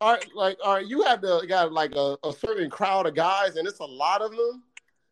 [0.00, 3.14] all right, like all right, you have the got like a, a certain crowd of
[3.14, 4.62] guys, and it's a lot of them.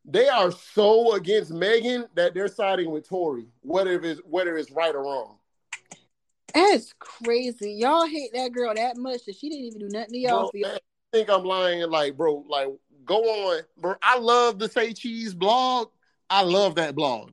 [0.04, 4.94] They are so against Megan that they're siding with Tory, whether it's whether it's right
[4.94, 5.38] or wrong.
[6.54, 7.72] That's crazy.
[7.72, 10.50] Y'all hate that girl that much that she didn't even do nothing to y'all.
[10.52, 10.78] Bro, I
[11.12, 11.82] think I'm lying.
[11.90, 12.68] Like, bro, like
[13.04, 13.96] go on, bro.
[14.02, 15.88] I love the Say Cheese blog.
[16.30, 17.30] I love that blog.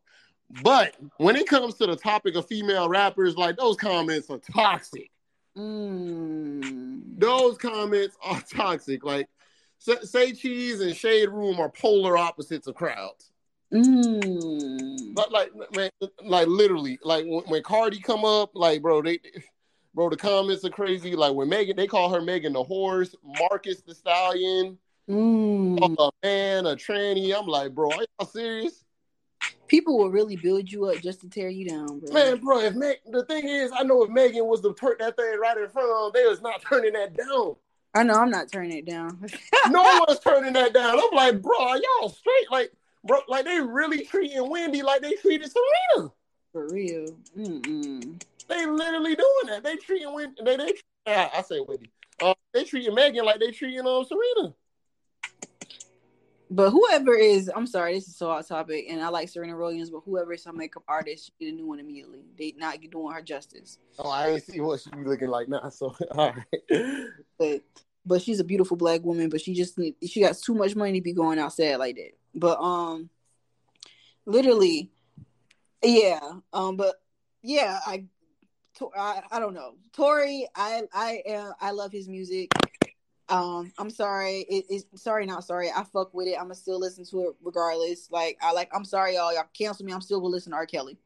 [0.63, 5.11] But when it comes to the topic of female rappers, like those comments are toxic.
[5.57, 7.19] Mm.
[7.19, 9.03] Those comments are toxic.
[9.03, 9.29] Like
[9.79, 13.30] say cheese and shade room are polar opposites of crowds.
[13.73, 15.13] Mm.
[15.13, 15.89] But like man,
[16.23, 19.19] like literally, like when, when Cardi come up, like bro, they
[19.93, 21.15] bro, the comments are crazy.
[21.15, 24.77] Like when Megan, they call her Megan the horse, Marcus the stallion,
[25.09, 25.97] mm.
[25.99, 27.37] a man, a tranny.
[27.37, 28.83] I'm like, bro, are y'all serious?
[29.67, 32.13] People will really build you up just to tear you down, bro.
[32.13, 35.15] Man, bro, if Meg, the thing is, I know if Megan was to turn that
[35.15, 37.55] thing right in front of them, they was not turning that down.
[37.93, 39.19] I know I'm not turning it down.
[39.69, 40.99] no one's turning that down.
[40.99, 42.51] I'm like, bro, y'all straight?
[42.51, 42.71] Like,
[43.03, 46.11] bro, like they really treating Wendy like they treated Serena.
[46.51, 47.15] For real.
[47.37, 48.21] Mm-mm.
[48.47, 49.63] They literally doing that.
[49.63, 50.41] They treating Wendy.
[50.43, 50.73] They, they
[51.07, 51.89] I say Wendy.
[52.21, 54.53] Uh, they treating Megan like they treating um Serena.
[56.53, 59.89] But whoever is, I'm sorry, this is so off topic, and I like Serena Williams,
[59.89, 62.25] but whoever is some makeup artist, she get a new one immediately.
[62.37, 63.77] They not doing her justice.
[63.97, 65.61] Oh, I ain't see what she be looking like now.
[65.71, 67.07] So all right.
[67.39, 67.61] But
[68.05, 71.01] but she's a beautiful black woman, but she just she got too much money to
[71.01, 72.11] be going outside like that.
[72.33, 73.09] But um,
[74.25, 74.89] literally,
[75.83, 76.19] yeah.
[76.53, 76.95] Um, but
[77.41, 78.05] yeah, I,
[78.95, 79.73] I, I don't know.
[79.93, 82.51] Tory, I, I, uh, I love his music.
[83.29, 84.45] Um, I'm sorry.
[84.49, 85.69] It, it's sorry, not sorry.
[85.71, 86.35] I fuck with it.
[86.35, 88.09] I'm gonna still listen to it regardless.
[88.11, 88.69] Like I like.
[88.73, 89.33] I'm sorry, y'all.
[89.33, 89.93] Y'all cancel me.
[89.93, 90.65] I'm still gonna listen to R.
[90.65, 90.97] Kelly.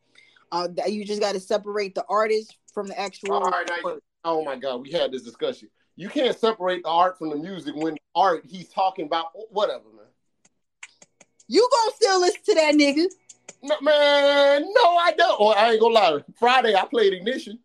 [0.51, 3.33] Uh, you just got to separate the artist from the actual.
[3.33, 5.69] All right, now, oh my God, we had this discussion.
[5.95, 10.04] You can't separate the art from the music when art he's talking about whatever, man.
[11.47, 13.05] You gonna still listen to that nigga?
[13.61, 15.39] No, man, no, I don't.
[15.39, 16.23] Well, I ain't gonna lie.
[16.39, 17.59] Friday I played Ignition.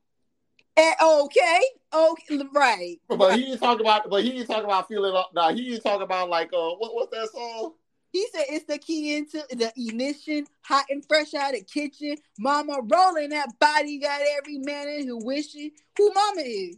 [0.77, 1.61] And, okay,
[1.93, 2.97] okay, right.
[3.09, 3.39] But right.
[3.39, 5.13] he talking about, but he ain't talking about feeling.
[5.35, 7.75] Nah, he ain't talking about like, uh, what, what's that song?
[8.13, 12.17] He said it's the key into the ignition, hot and fresh out of kitchen.
[12.39, 16.77] Mama rolling that body, got every man in who wishing who mama is.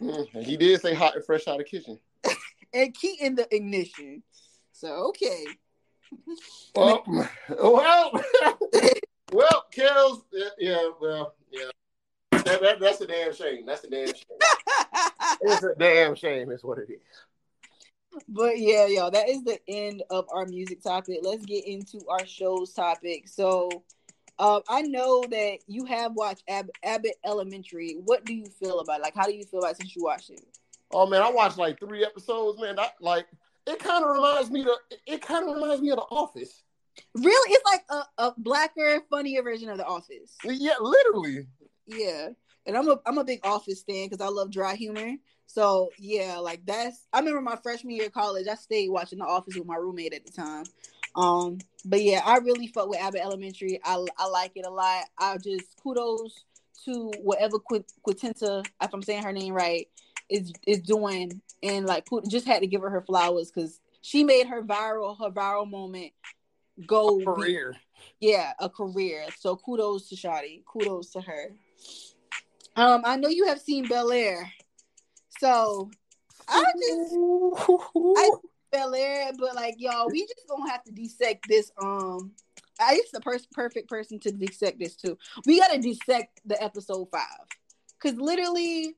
[0.44, 1.98] he did say hot and fresh out of kitchen.
[2.72, 4.22] And key in the ignition.
[4.72, 5.46] So okay.
[6.74, 7.04] Well,
[7.48, 8.12] well,
[9.32, 11.70] well, Kells, yeah, yeah, well, yeah.
[12.30, 13.66] That, that, that's a damn shame.
[13.66, 14.38] That's a damn shame.
[15.42, 17.00] it's a damn shame, is what it is.
[18.28, 21.18] But yeah, y'all, that is the end of our music topic.
[21.22, 23.28] Let's get into our show's topic.
[23.28, 23.84] So,
[24.38, 27.98] um, I know that you have watched Ab- Abbott Elementary.
[28.04, 29.02] What do you feel about it?
[29.02, 30.40] Like, how do you feel about it since you watched it?
[30.92, 32.60] Oh man, I watched like three episodes.
[32.60, 33.26] Man, that like
[33.66, 34.76] it kind of reminds me to
[35.06, 36.62] it kind of reminds me of The Office.
[37.14, 40.36] Really, it's like a, a blacker, funnier version of The Office.
[40.44, 41.46] Yeah, literally.
[41.86, 42.30] Yeah,
[42.66, 45.14] and I'm a I'm a big Office fan because I love dry humor.
[45.46, 47.06] So yeah, like that's.
[47.12, 48.46] I remember my freshman year of college.
[48.48, 50.64] I stayed watching The Office with my roommate at the time.
[51.14, 53.80] Um, but yeah, I really fuck with Abbott Elementary.
[53.84, 55.04] I I like it a lot.
[55.18, 56.44] I just kudos
[56.84, 59.88] to whatever Qu- if I'm saying her name right,
[60.28, 64.46] is is doing, and like just had to give her her flowers because she made
[64.46, 66.12] her viral her viral moment
[66.86, 67.72] go a career.
[68.20, 69.26] Be, yeah, a career.
[69.38, 70.64] So kudos to Shotty.
[70.64, 71.52] Kudos to her.
[72.76, 74.52] Um, I know you have seen Bel Air.
[75.40, 75.90] So
[76.48, 77.16] I just
[78.16, 78.30] I
[78.72, 81.70] Bel Air, but like y'all, we just gonna have to dissect this.
[81.82, 82.32] Um,
[82.80, 85.18] I used the per- perfect person to dissect this too.
[85.46, 87.46] We gotta dissect the episode five
[88.00, 88.94] because literally,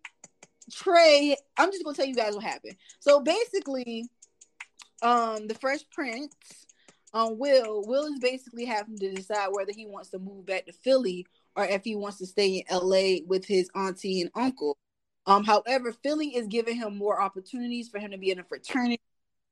[0.73, 1.37] Tray.
[1.57, 2.77] I'm just gonna tell you guys what happened.
[3.01, 4.09] So basically,
[5.03, 6.35] um, the Fresh Prince,
[7.13, 10.73] um, Will, Will is basically having to decide whether he wants to move back to
[10.73, 14.77] Philly or if he wants to stay in LA with his auntie and uncle.
[15.27, 19.01] Um, however, Philly is giving him more opportunities for him to be in a fraternity,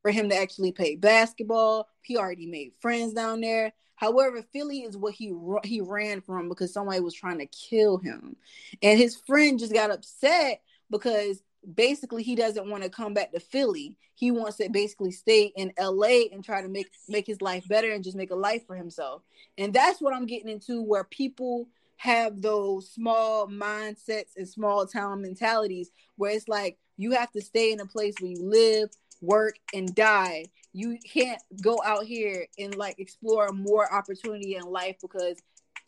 [0.02, 1.88] for him to actually play basketball.
[2.02, 3.72] He already made friends down there.
[3.96, 5.34] However, Philly is what he
[5.64, 8.36] he ran from because somebody was trying to kill him,
[8.80, 11.42] and his friend just got upset because
[11.74, 13.96] basically he doesn't want to come back to Philly.
[14.14, 17.90] He wants to basically stay in LA and try to make make his life better
[17.90, 19.22] and just make a life for himself.
[19.56, 25.20] And that's what I'm getting into where people have those small mindsets and small town
[25.20, 29.58] mentalities where it's like you have to stay in a place where you live, work,
[29.74, 30.44] and die.
[30.72, 35.38] You can't go out here and like explore more opportunity in life because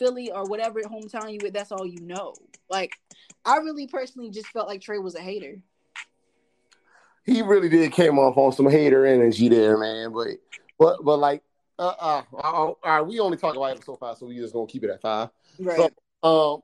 [0.00, 2.34] Philly or whatever hometown you with, that's all you know.
[2.68, 2.94] Like,
[3.44, 5.58] I really personally just felt like Tray was a hater.
[7.24, 10.12] He really did came off on some hater energy there, man.
[10.12, 10.28] But
[10.78, 11.42] but but like
[11.78, 14.66] uh uh, all right, we only talk about it so far, so we just gonna
[14.66, 15.28] keep it at five.
[15.58, 15.90] Right.
[16.24, 16.62] So, um,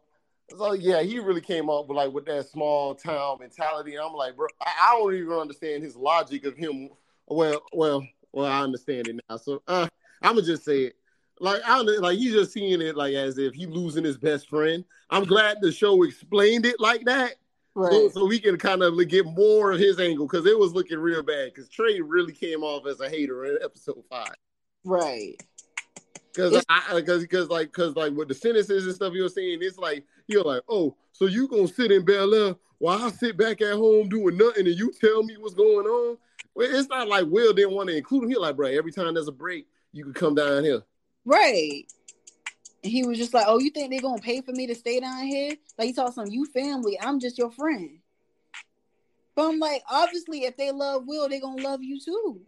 [0.59, 3.99] so yeah, he really came up with like with that small town mentality.
[3.99, 6.89] I'm like, bro, I, I, don't even understand his logic of him.
[7.27, 9.37] Well, well, well, I understand it now.
[9.37, 9.89] So uh,
[10.23, 10.97] I'm gonna just say it.
[11.39, 14.85] Like I like he's just seeing it like as if he losing his best friend.
[15.11, 17.35] I'm glad the show explained it like that.
[17.75, 17.93] Right.
[17.93, 20.99] So, so we can kind of get more of his angle because it was looking
[20.99, 21.53] real bad.
[21.53, 24.35] Because Tray really came off as a hater in episode five.
[24.83, 25.37] Right.
[26.33, 29.79] Because I because because like because like with the sentences and stuff you're saying, it's
[29.79, 33.61] like you're like, oh, so you gonna sit in Bel Air while I sit back
[33.61, 36.19] at home doing nothing and you tell me what's going on?
[36.55, 38.31] Well, it's not like Will didn't want to include him.
[38.31, 40.83] He like, bro, every time there's a break, you can come down here.
[41.27, 41.85] Right.
[42.83, 45.01] And he was just like, Oh, you think they're gonna pay for me to stay
[45.01, 45.53] down here?
[45.77, 47.99] Like he told some you family, I'm just your friend.
[49.35, 52.41] But I'm like, obviously, if they love Will, they're gonna love you too.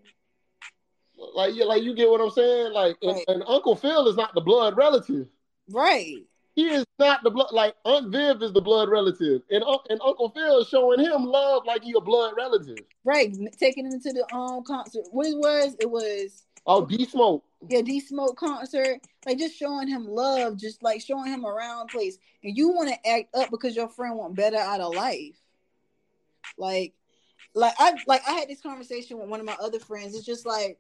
[1.35, 2.72] Like, yeah, like you get what I'm saying.
[2.72, 3.16] Like, right.
[3.29, 5.26] and, and, Uncle Phil is not the blood relative,
[5.70, 6.14] right?
[6.55, 7.49] He is not the blood.
[7.53, 11.64] Like Aunt Viv is the blood relative, and and Uncle Phil is showing him love
[11.66, 13.37] like he a blood relative, right?
[13.59, 15.05] Taking him to the um concert.
[15.11, 15.76] What it was?
[15.81, 17.44] It was oh D Smoke.
[17.68, 19.00] Yeah, D Smoke concert.
[19.26, 23.08] Like just showing him love, just like showing him around place, and you want to
[23.08, 25.36] act up because your friend want better out of life.
[26.56, 26.94] Like,
[27.54, 30.14] like I like I had this conversation with one of my other friends.
[30.14, 30.78] It's just like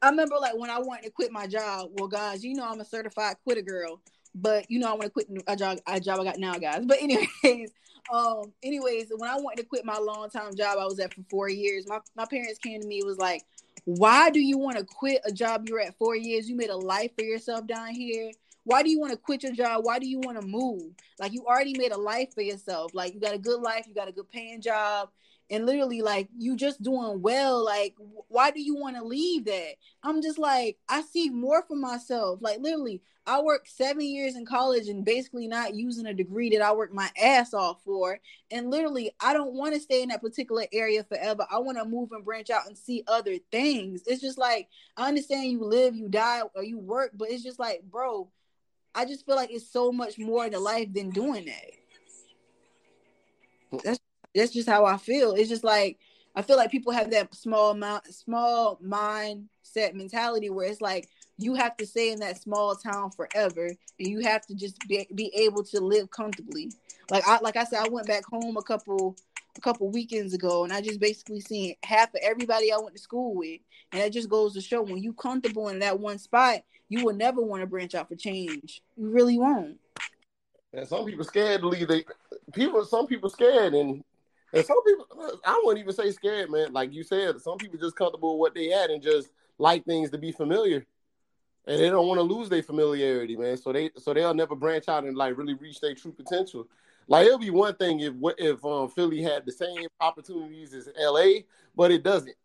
[0.00, 1.90] I remember like when I wanted to quit my job.
[1.92, 4.00] Well, guys, you know I'm a certified quitter girl,
[4.34, 6.84] but you know I want to quit a job, a job I got now, guys.
[6.86, 7.28] But anyways,
[8.12, 11.22] um, anyways, when I wanted to quit my long time job I was at for
[11.30, 13.42] four years, my my parents came to me was like,
[13.84, 16.48] "Why do you want to quit a job you're at four years?
[16.48, 18.30] You made a life for yourself down here."
[18.64, 19.84] Why do you want to quit your job?
[19.84, 20.92] Why do you want to move?
[21.18, 22.94] Like you already made a life for yourself.
[22.94, 25.08] Like you got a good life, you got a good paying job
[25.52, 27.94] and literally like you just doing well like
[28.28, 29.74] why do you want to leave that?
[30.02, 32.40] I'm just like i see more for myself.
[32.40, 36.62] Like literally i worked seven years in college and basically not using a degree that
[36.62, 38.18] i worked my ass off for.
[38.50, 41.46] And literally i don't want to stay in that particular area forever.
[41.52, 44.02] I want to move and branch out and see other things.
[44.06, 47.58] It's just like i understand you live you die or you work but it's just
[47.58, 48.28] like bro
[48.94, 51.70] i just feel like it's so much more to life than doing that.
[53.84, 54.00] That's
[54.34, 55.32] that's just how I feel.
[55.32, 55.98] It's just like
[56.34, 61.08] I feel like people have that small amount, small mindset mentality where it's like
[61.38, 65.06] you have to stay in that small town forever, and you have to just be,
[65.14, 66.72] be able to live comfortably.
[67.10, 69.16] Like I like I said, I went back home a couple
[69.56, 73.02] a couple weekends ago, and I just basically seen half of everybody I went to
[73.02, 73.60] school with,
[73.92, 77.14] and it just goes to show when you comfortable in that one spot, you will
[77.14, 78.82] never want to branch out for change.
[78.96, 79.78] You really won't.
[80.72, 81.88] And some people scared to leave.
[81.88, 82.04] They
[82.54, 84.02] people, some people scared, and
[84.52, 85.06] and some people,
[85.44, 86.72] I wouldn't even say scared, man.
[86.72, 90.10] Like you said, some people just comfortable with what they had and just like things
[90.10, 90.86] to be familiar,
[91.66, 93.56] and they don't want to lose their familiarity, man.
[93.56, 96.68] So they, so they'll never branch out and like really reach their true potential.
[97.08, 101.40] Like it'll be one thing if if um, Philly had the same opportunities as LA,
[101.74, 102.36] but it doesn't.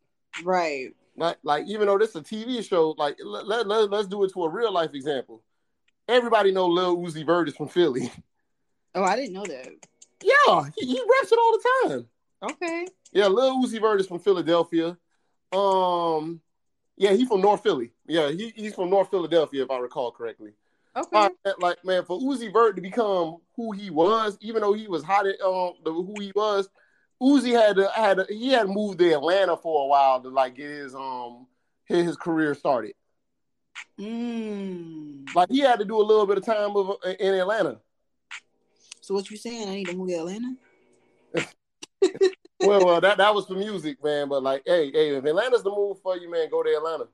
[0.43, 0.93] Right.
[1.15, 4.31] Like like even though this is a TV show, like let, let, let's do it
[4.33, 5.41] to a real life example.
[6.07, 8.11] Everybody know Lil Uzi Vert is from Philly.
[8.95, 9.67] Oh, I didn't know that.
[10.23, 12.07] Yeah, he, he raps it all the time.
[12.51, 12.87] Okay.
[13.11, 14.97] Yeah, Lil Uzi Vert is from Philadelphia.
[15.51, 16.41] Um,
[16.97, 17.91] yeah, he's from North Philly.
[18.07, 20.53] Yeah, he, he's from North Philadelphia, if I recall correctly.
[20.95, 21.29] Okay.
[21.59, 25.27] like man, for Uzi Vert to become who he was, even though he was hot
[25.27, 26.69] at um the, who he was,
[27.21, 30.55] Uzi had to had to, he had moved to Atlanta for a while to like
[30.55, 31.45] get his um
[31.85, 32.93] his, his career started.
[33.99, 35.27] Mm.
[35.35, 37.79] Like he had to do a little bit of time of, in Atlanta.
[39.07, 39.69] So what you saying?
[39.69, 40.53] I need to move to Atlanta?
[42.59, 44.27] well, well, that that was for music, man.
[44.27, 47.07] But like, hey, hey, if Atlanta's the move for you, man, go to Atlanta.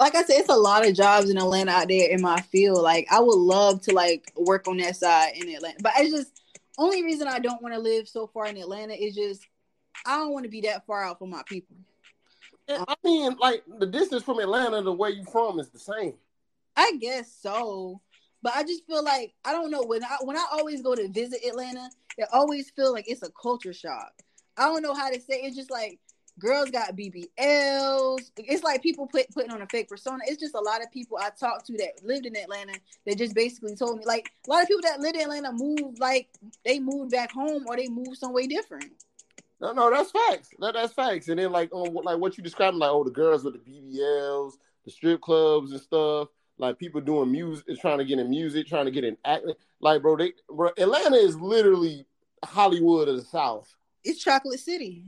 [0.00, 2.82] Like I said, it's a lot of jobs in Atlanta out there in my field.
[2.82, 6.40] Like I would love to like work on that side in Atlanta, but it's just
[6.78, 9.46] only reason I don't want to live so far in Atlanta is just
[10.06, 11.76] I don't want to be that far out from my people.
[12.70, 16.14] I mean, like the distance from Atlanta to where you from is the same.
[16.74, 18.00] I guess so,
[18.46, 21.08] but I just feel like I don't know when I when I always go to
[21.08, 24.12] visit Atlanta, it always feel like it's a culture shock.
[24.56, 25.40] I don't know how to say.
[25.42, 25.98] It's just like
[26.38, 28.30] girls got BBLs.
[28.36, 30.18] It's like people put putting on a fake persona.
[30.28, 32.74] It's just a lot of people I talked to that lived in Atlanta
[33.04, 35.98] that just basically told me like a lot of people that lived in Atlanta moved
[35.98, 36.28] like
[36.64, 38.92] they moved back home or they moved somewhere different.
[39.60, 40.50] No, no, that's facts.
[40.60, 41.26] That, that's facts.
[41.26, 44.52] And then like on like what you described, like oh the girls with the BBLs,
[44.84, 46.28] the strip clubs and stuff.
[46.58, 49.54] Like people doing music, is trying to get in music, trying to get in acting.
[49.80, 52.06] Like bro, they bro, Atlanta is literally
[52.44, 53.74] Hollywood of the South.
[54.04, 55.04] It's Chocolate City.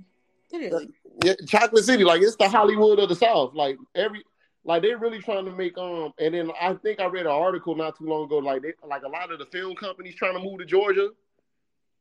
[0.52, 0.90] Literally.
[1.24, 3.54] Yeah, Chocolate City, like it's the Hollywood of the South.
[3.54, 4.24] Like every,
[4.64, 6.12] like they're really trying to make um.
[6.18, 8.38] And then I think I read an article not too long ago.
[8.38, 11.10] Like they, like a lot of the film companies trying to move to Georgia.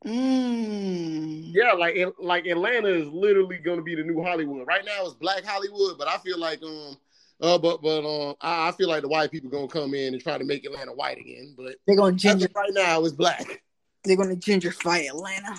[0.06, 1.50] Mm.
[1.52, 4.66] Yeah, like like Atlanta is literally going to be the new Hollywood.
[4.66, 6.96] Right now it's Black Hollywood, but I feel like um,
[7.40, 10.22] uh, but but um, I, I feel like the white people gonna come in and
[10.22, 11.54] try to make Atlanta white again.
[11.56, 13.62] But they're gonna ginger right now it's black.
[14.04, 15.54] They're gonna gentrify Atlanta.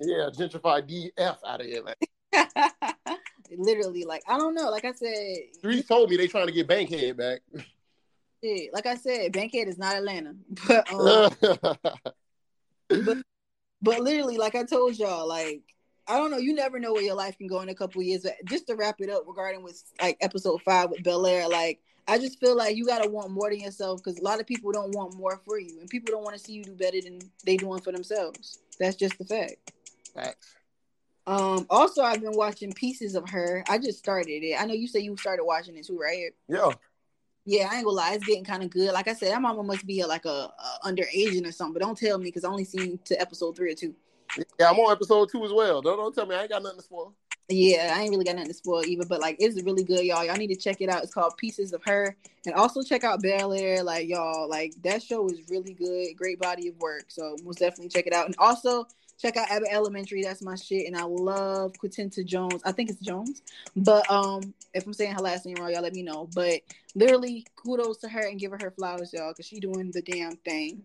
[0.00, 3.20] Yeah, gentrify DF out of Atlanta.
[3.56, 4.70] Literally, like I don't know.
[4.70, 7.40] Like I said, Three told me they trying to get Bankhead back.
[8.40, 10.34] Yeah, like I said, Bankhead is not Atlanta,
[10.68, 11.30] but um,
[12.88, 13.18] but,
[13.82, 15.62] but literally, like I told y'all, like
[16.08, 18.22] I don't know, you never know where your life can go in a couple years.
[18.22, 21.80] But just to wrap it up, regarding with like episode five with Bel Air, like
[22.08, 24.72] I just feel like you gotta want more than yourself because a lot of people
[24.72, 27.20] don't want more for you, and people don't want to see you do better than
[27.44, 28.60] they doing for themselves.
[28.80, 29.72] That's just the fact.
[30.14, 30.54] Facts.
[31.26, 33.62] Um, also, I've been watching pieces of her.
[33.68, 34.58] I just started it.
[34.58, 36.32] I know you say you started watching it too, right?
[36.48, 36.70] Yeah.
[37.44, 38.92] Yeah, I ain't gonna lie, it's getting kind of good.
[38.92, 41.74] Like I said, that mama must be a, like a, a underaging or something.
[41.74, 43.94] But don't tell me because I only seen to episode three or two.
[44.58, 45.80] Yeah, I'm on episode two as well.
[45.82, 47.14] Don't don't tell me I ain't got nothing to spoil.
[47.50, 49.06] Yeah, I ain't really got nothing to spoil either.
[49.06, 50.24] But like, it's really good, y'all.
[50.24, 51.02] Y'all need to check it out.
[51.02, 52.14] It's called Pieces of Her,
[52.44, 53.82] and also check out Bel Air.
[53.82, 56.14] Like y'all, like that show is really good.
[56.16, 57.06] Great body of work.
[57.08, 58.26] So most definitely check it out.
[58.26, 58.86] And also
[59.18, 60.22] check out Abbott Elementary.
[60.22, 60.86] That's my shit.
[60.86, 62.60] And I love Quintinta Jones.
[62.64, 63.42] I think it's Jones.
[63.76, 66.28] But um, if I'm saying her last name wrong, y'all let me know.
[66.34, 66.60] But
[66.94, 70.36] literally, kudos to her and give her her flowers, y'all, because she doing the damn
[70.36, 70.82] thing.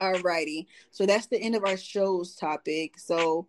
[0.00, 0.66] Alrighty.
[0.90, 2.98] So that's the end of our show's topic.
[2.98, 3.46] So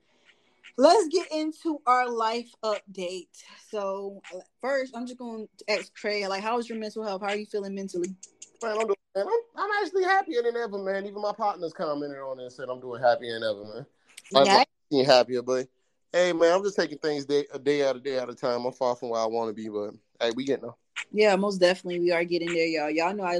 [0.77, 3.27] let's get into our life update.
[3.69, 7.21] So uh, first, I'm just going to ask Tray, like, how's your mental health?
[7.21, 8.15] How are you feeling mentally?
[8.61, 8.95] Man, I'm doing.
[9.15, 11.05] Man, I'm, I'm actually happier than ever, man.
[11.05, 13.85] Even my partners commented on it and said I'm doing happier than ever, man.
[14.31, 14.63] Like, Yeah.
[14.89, 15.67] being happier, but
[16.13, 18.65] hey, man, I'm just taking things day a day at a day at a time.
[18.65, 19.91] I'm far from where I want to be, but
[20.21, 20.75] hey, we getting there.
[21.11, 22.89] Yeah, most definitely we are getting there, y'all.
[22.89, 23.39] Y'all know I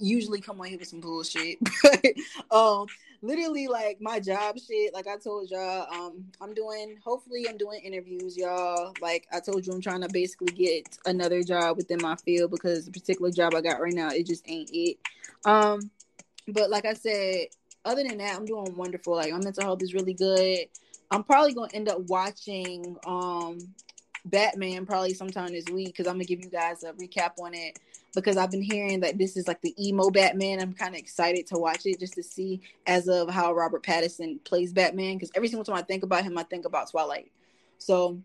[0.00, 2.86] usually come on here with some bullshit, but um,
[3.22, 4.94] literally like my job shit.
[4.94, 6.96] Like I told y'all, um, I'm doing.
[7.04, 8.94] Hopefully, I'm doing interviews, y'all.
[9.00, 12.86] Like I told you, I'm trying to basically get another job within my field because
[12.86, 14.98] the particular job I got right now, it just ain't it.
[15.44, 15.90] Um,
[16.48, 17.46] but like I said,
[17.84, 19.14] other than that, I'm doing wonderful.
[19.14, 20.60] Like my mental health is really good.
[21.10, 23.58] I'm probably gonna end up watching um
[24.30, 27.78] Batman probably sometime this week because I'm gonna give you guys a recap on it
[28.14, 30.60] because I've been hearing that this is like the emo Batman.
[30.60, 34.42] I'm kind of excited to watch it just to see as of how Robert Pattinson
[34.44, 37.30] plays Batman because every single time I think about him, I think about Twilight.
[37.78, 38.20] So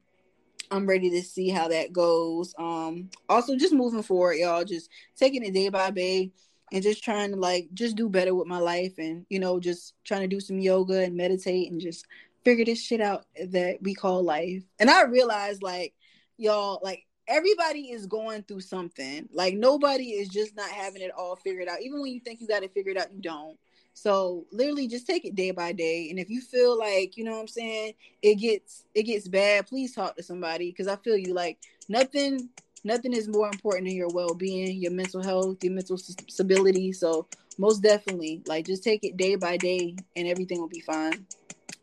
[0.71, 2.55] I'm ready to see how that goes.
[2.57, 6.31] Um, also just moving forward, y'all, just taking it day by day
[6.71, 9.93] and just trying to like just do better with my life and you know just
[10.03, 12.05] trying to do some yoga and meditate and just
[12.43, 14.63] figure this shit out that we call life.
[14.79, 15.93] And I realized like
[16.37, 19.27] y'all like everybody is going through something.
[19.31, 21.81] Like nobody is just not having it all figured out.
[21.81, 23.57] Even when you think you got it figured out, you don't.
[23.93, 26.09] So literally just take it day by day.
[26.09, 29.67] And if you feel like, you know what I'm saying, it gets it gets bad,
[29.67, 31.59] please talk to somebody because I feel you like
[31.89, 32.49] nothing
[32.83, 36.91] nothing is more important than your well-being, your mental health, your mental stability.
[36.93, 37.27] So
[37.57, 41.25] most definitely, like just take it day by day and everything will be fine.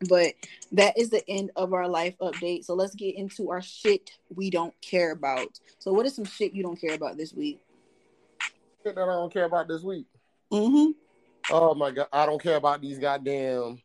[0.09, 0.35] But
[0.73, 2.65] that is the end of our life update.
[2.65, 5.61] So let's get into our shit we don't care about.
[5.79, 7.61] So what is some shit you don't care about this week?
[8.85, 10.07] Shit that I don't care about this week.
[10.53, 10.93] Mm-hmm.
[11.51, 13.81] Oh my god, I don't care about these goddamn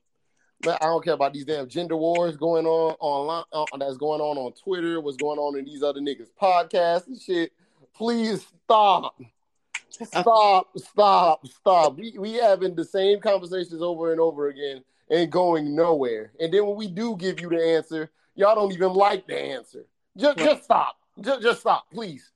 [0.65, 3.43] I don't care about these damn gender wars going on online.
[3.51, 5.01] Uh, that's going on on Twitter.
[5.01, 7.51] What's going on in these other niggas' podcasts and shit.
[7.93, 9.19] Please stop.
[9.89, 11.97] Stop, stop, stop.
[11.97, 16.31] We we having the same conversations over and over again and going nowhere.
[16.39, 19.85] And then when we do give you the answer, y'all don't even like the answer.
[20.17, 20.97] Just just stop.
[21.21, 22.31] Just just stop, please.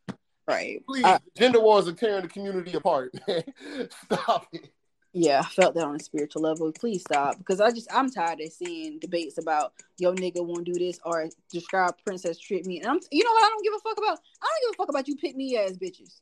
[0.48, 0.84] Right.
[0.88, 1.06] Please.
[1.36, 3.14] Gender wars are tearing the community apart.
[4.06, 4.72] stop it.
[5.14, 6.72] Yeah, I felt that on a spiritual level.
[6.72, 10.74] Please stop because I just I'm tired of seeing debates about yo nigga won't do
[10.74, 12.80] this or describe princess treat me.
[12.80, 14.20] And I'm you know what I don't give a fuck about?
[14.42, 16.20] I don't give a fuck about you pick me ass bitches.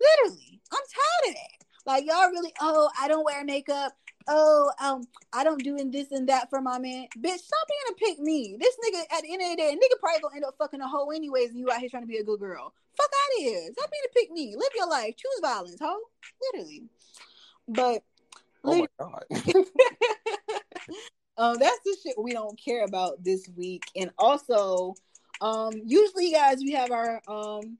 [0.00, 1.64] Literally, I'm tired of that.
[1.86, 3.92] Like y'all really, oh, I don't wear makeup.
[4.26, 7.06] Oh, um, I don't doing this and that for my man.
[7.18, 8.56] Bitch, stop being a pick me.
[8.58, 10.88] This nigga at the end of the day, nigga probably gonna end up fucking a
[10.88, 12.72] hoe anyways, and you out here trying to be a good girl.
[12.96, 13.70] Fuck out of here.
[13.72, 14.54] Stop being a pick me.
[14.56, 15.14] Live your life.
[15.16, 15.98] Choose violence, hoe.
[16.52, 16.84] Literally.
[17.68, 18.02] But
[18.64, 19.24] Oh my god.
[21.36, 23.84] um, that's the shit we don't care about this week.
[23.94, 24.94] And also,
[25.40, 27.78] um, usually guys, we have our um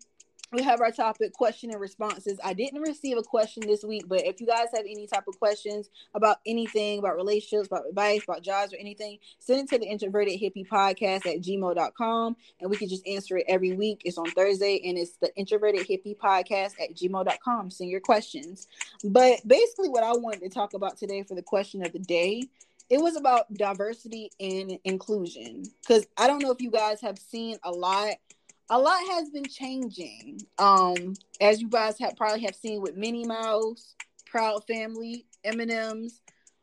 [0.54, 2.38] we have our topic question and responses.
[2.44, 5.38] I didn't receive a question this week, but if you guys have any type of
[5.38, 9.86] questions about anything, about relationships, about advice, about jobs, or anything, send it to the
[9.86, 14.02] introverted hippie podcast at gmail.com and we can just answer it every week.
[14.04, 17.70] It's on Thursday and it's the introverted hippie podcast at gmail.com.
[17.70, 18.68] Send your questions.
[19.04, 22.42] But basically, what I wanted to talk about today for the question of the day
[22.90, 27.56] it was about diversity and inclusion because i don't know if you guys have seen
[27.64, 28.10] a lot
[28.70, 30.40] a lot has been changing.
[30.58, 33.94] Um, as you guys have probably have seen with Minnie Mouse,
[34.26, 36.20] Proud Family, M&M's,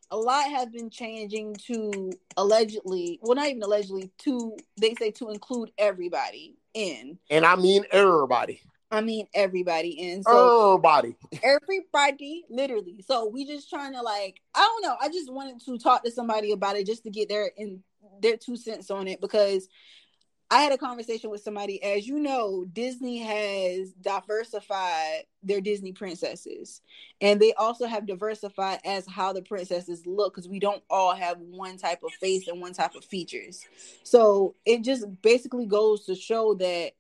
[0.10, 5.30] a lot has been changing to allegedly, well, not even allegedly, to they say to
[5.30, 7.18] include everybody in.
[7.30, 8.62] And I mean everybody.
[8.92, 10.24] I mean everybody in.
[10.24, 11.16] So everybody.
[11.42, 13.02] Everybody, literally.
[13.08, 14.98] So we just trying to like, I don't know.
[15.00, 17.82] I just wanted to talk to somebody about it just to get their in
[18.22, 19.70] their two cents on it because
[20.52, 21.82] I had a conversation with somebody.
[21.82, 26.82] As you know, Disney has diversified their Disney princesses,
[27.22, 31.38] and they also have diversified as how the princesses look because we don't all have
[31.40, 33.66] one type of face and one type of features.
[34.04, 36.92] So it just basically goes to show that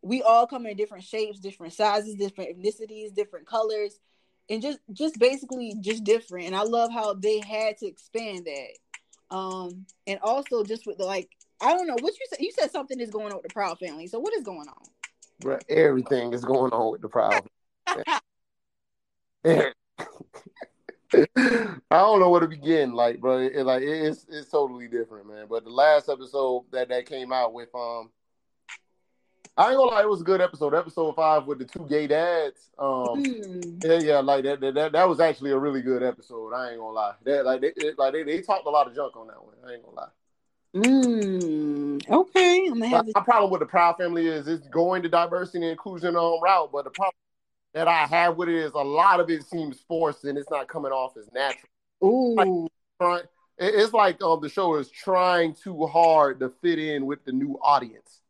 [0.00, 3.98] we all come in different shapes, different sizes, different ethnicities, different colors,
[4.48, 6.46] and just just basically just different.
[6.46, 9.36] And I love how they had to expand that.
[9.36, 11.30] Um, and also just with like
[11.60, 12.40] I don't know what you said.
[12.40, 14.06] You said something is going on with the Proud family.
[14.06, 14.84] So what is going on?
[15.40, 17.42] Bro, everything is going on with the Proud.
[21.26, 22.92] I don't know where to begin.
[22.92, 25.46] Like, bro, it, like it's it's totally different, man.
[25.48, 28.10] But the last episode that that came out with, um,
[29.56, 30.74] I ain't gonna lie, it was a good episode.
[30.74, 32.70] Episode five with the two gay dads.
[32.78, 33.84] Um, mm.
[33.84, 36.52] yeah, yeah, like that, that, that, was actually a really good episode.
[36.52, 37.14] I ain't gonna lie.
[37.24, 39.54] That like they, like they, they talked a lot of junk on that one.
[39.66, 40.08] I ain't gonna lie.
[40.74, 43.06] Mm, okay, I'm gonna have.
[43.14, 46.70] My problem with the Proud Family is it's going to diversity and inclusion on route,
[46.72, 47.14] but the problem
[47.74, 50.66] that I have with it is a lot of it seems forced and it's not
[50.66, 51.68] coming off as natural.
[52.02, 52.68] Ooh,
[53.00, 53.26] like,
[53.56, 57.56] it's like um, the show is trying too hard to fit in with the new
[57.62, 58.20] audience,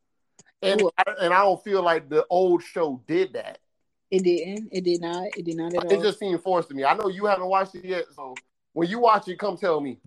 [0.61, 0.83] and
[1.21, 3.59] and I don't feel like the old show did that.
[4.11, 4.69] It didn't.
[4.71, 5.29] It did not.
[5.37, 5.91] It did not at all.
[5.91, 6.85] It just seemed forced to me.
[6.85, 8.35] I know you haven't watched it yet, so
[8.75, 9.99] when you watch it, come tell me.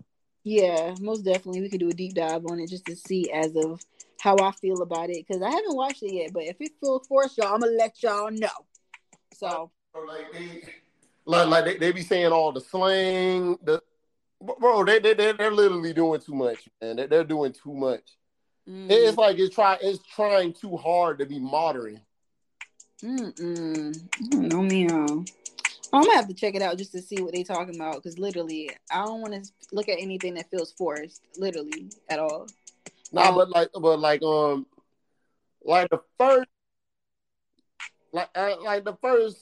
[0.44, 1.60] Yeah, most definitely.
[1.60, 3.80] We could do a deep dive on it just to see as of
[4.20, 6.32] how I feel about it because I haven't watched it yet.
[6.32, 8.48] But if it feels forced, y'all, I'm gonna let y'all know.
[9.34, 10.62] So, like they,
[11.24, 13.82] like, like they, they be saying all the slang, the
[14.40, 16.96] bro, they they they're, they're literally doing too much, man.
[16.96, 18.16] They're, they're doing too much.
[18.68, 18.86] Mm.
[18.90, 22.00] It's like it's try it's trying too hard to be modern.
[23.02, 23.96] Mm-mm.
[24.32, 25.24] No, meow.
[25.92, 28.18] I'm gonna have to check it out just to see what they talking about because
[28.18, 32.46] literally, I don't want to look at anything that feels forced, literally at all.
[33.12, 34.66] Nah, um, but like, but like, um,
[35.62, 36.48] like the first,
[38.12, 39.38] like, uh, like the first,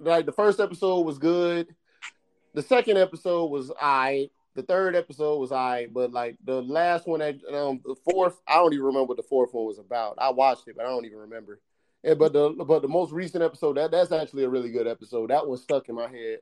[0.00, 1.68] like the first episode was good.
[2.54, 4.30] The second episode was I.
[4.56, 8.54] The third episode was I, but like the last one, that um, the fourth, I
[8.56, 10.14] don't even remember what the fourth one was about.
[10.18, 11.60] I watched it, but I don't even remember.
[12.04, 15.30] Yeah, but the but the most recent episode that that's actually a really good episode.
[15.30, 16.40] That one stuck in my head.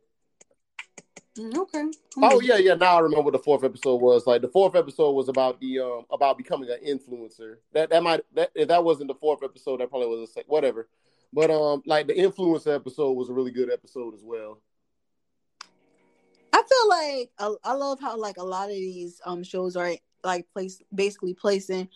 [1.39, 1.85] Mm, okay.
[2.21, 2.75] Oh yeah, yeah.
[2.75, 4.27] Now I remember what the fourth episode was.
[4.27, 7.59] Like the fourth episode was about the um about becoming an influencer.
[7.73, 10.49] That that might that if that wasn't the fourth episode, that probably was a sec-
[10.49, 10.89] whatever.
[11.33, 14.59] But um, like the influencer episode was a really good episode as well.
[16.53, 19.93] I feel like I, I love how like a lot of these um shows are
[20.25, 21.89] like place basically placing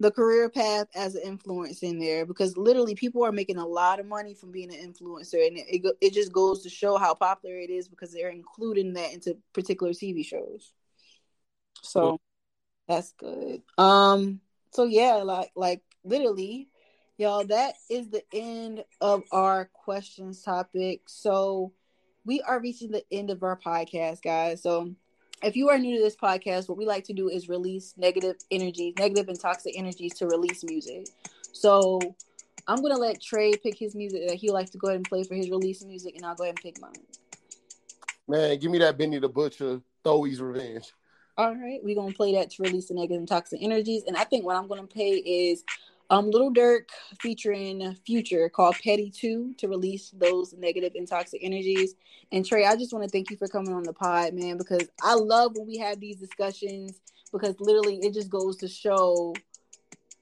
[0.00, 4.00] the career path as an influencer in there because literally people are making a lot
[4.00, 7.14] of money from being an influencer and it, it, it just goes to show how
[7.14, 10.72] popular it is because they're including that into particular tv shows
[11.82, 12.18] So
[12.88, 13.62] that's good.
[13.78, 14.40] Um.
[14.72, 16.68] So yeah, like like literally,
[17.18, 17.44] y'all.
[17.46, 21.02] That is the end of our questions topic.
[21.08, 21.72] So
[22.24, 24.62] we are reaching the end of our podcast, guys.
[24.62, 24.94] So
[25.42, 28.36] if you are new to this podcast, what we like to do is release negative
[28.50, 31.08] energies, negative and toxic energies to release music.
[31.52, 32.00] So
[32.66, 35.24] I'm gonna let Tray pick his music that he likes to go ahead and play
[35.24, 36.92] for his release music, and I'll go ahead and pick mine.
[38.26, 40.92] Man, give me that Benny the Butcher, Thowy's Revenge.
[41.36, 44.04] All right, we're gonna play that to release the negative and toxic energies.
[44.06, 45.64] And I think what I'm gonna play is
[46.10, 46.88] um Lil Durk
[47.20, 51.94] featuring Future called Petty Too to release those negative and toxic energies.
[52.32, 54.88] And Tray, I just want to thank you for coming on the pod, man, because
[55.02, 57.00] I love when we have these discussions
[57.32, 59.34] because literally it just goes to show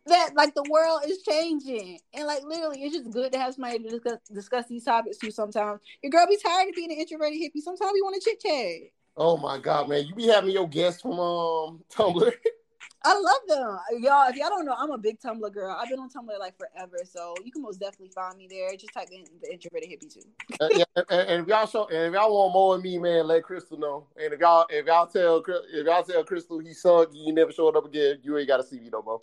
[0.07, 1.99] that like the world is changing.
[2.15, 5.31] And like literally it's just good to have somebody to discuss, discuss these topics too
[5.31, 5.81] sometimes.
[6.03, 7.63] Your girl be tired of being an introverted hippie.
[7.63, 10.07] Sometimes we want to chit chat oh my god man.
[10.07, 12.33] You be having your guests from um tumblr
[13.05, 15.99] i love them y'all if y'all don't know i'm a big tumblr girl i've been
[15.99, 19.25] on tumblr like forever so you can most definitely find me there just type in
[19.41, 20.21] the introverted hippie too
[20.61, 23.27] uh, yeah, and, and, if y'all show and if y'all want more of me man
[23.27, 25.43] let crystal know and if y'all if y'all tell
[25.73, 28.79] if y'all tell crystal he sunk you never showed up again you ain't gotta see
[28.79, 29.21] me no more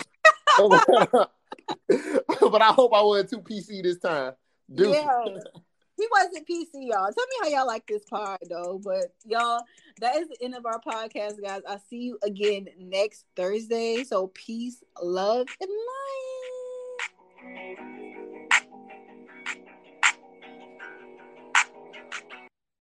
[1.87, 4.33] but I hope I wasn't too PC this time.
[4.73, 4.89] Dude.
[4.89, 5.25] Yeah.
[5.99, 7.11] He wasn't PC, y'all.
[7.11, 8.79] Tell me how y'all like this pod, though.
[8.81, 9.63] But y'all,
[9.99, 11.61] that is the end of our podcast, guys.
[11.67, 14.05] I'll see you again next Thursday.
[14.05, 15.69] So peace, love, and
[17.43, 18.28] light.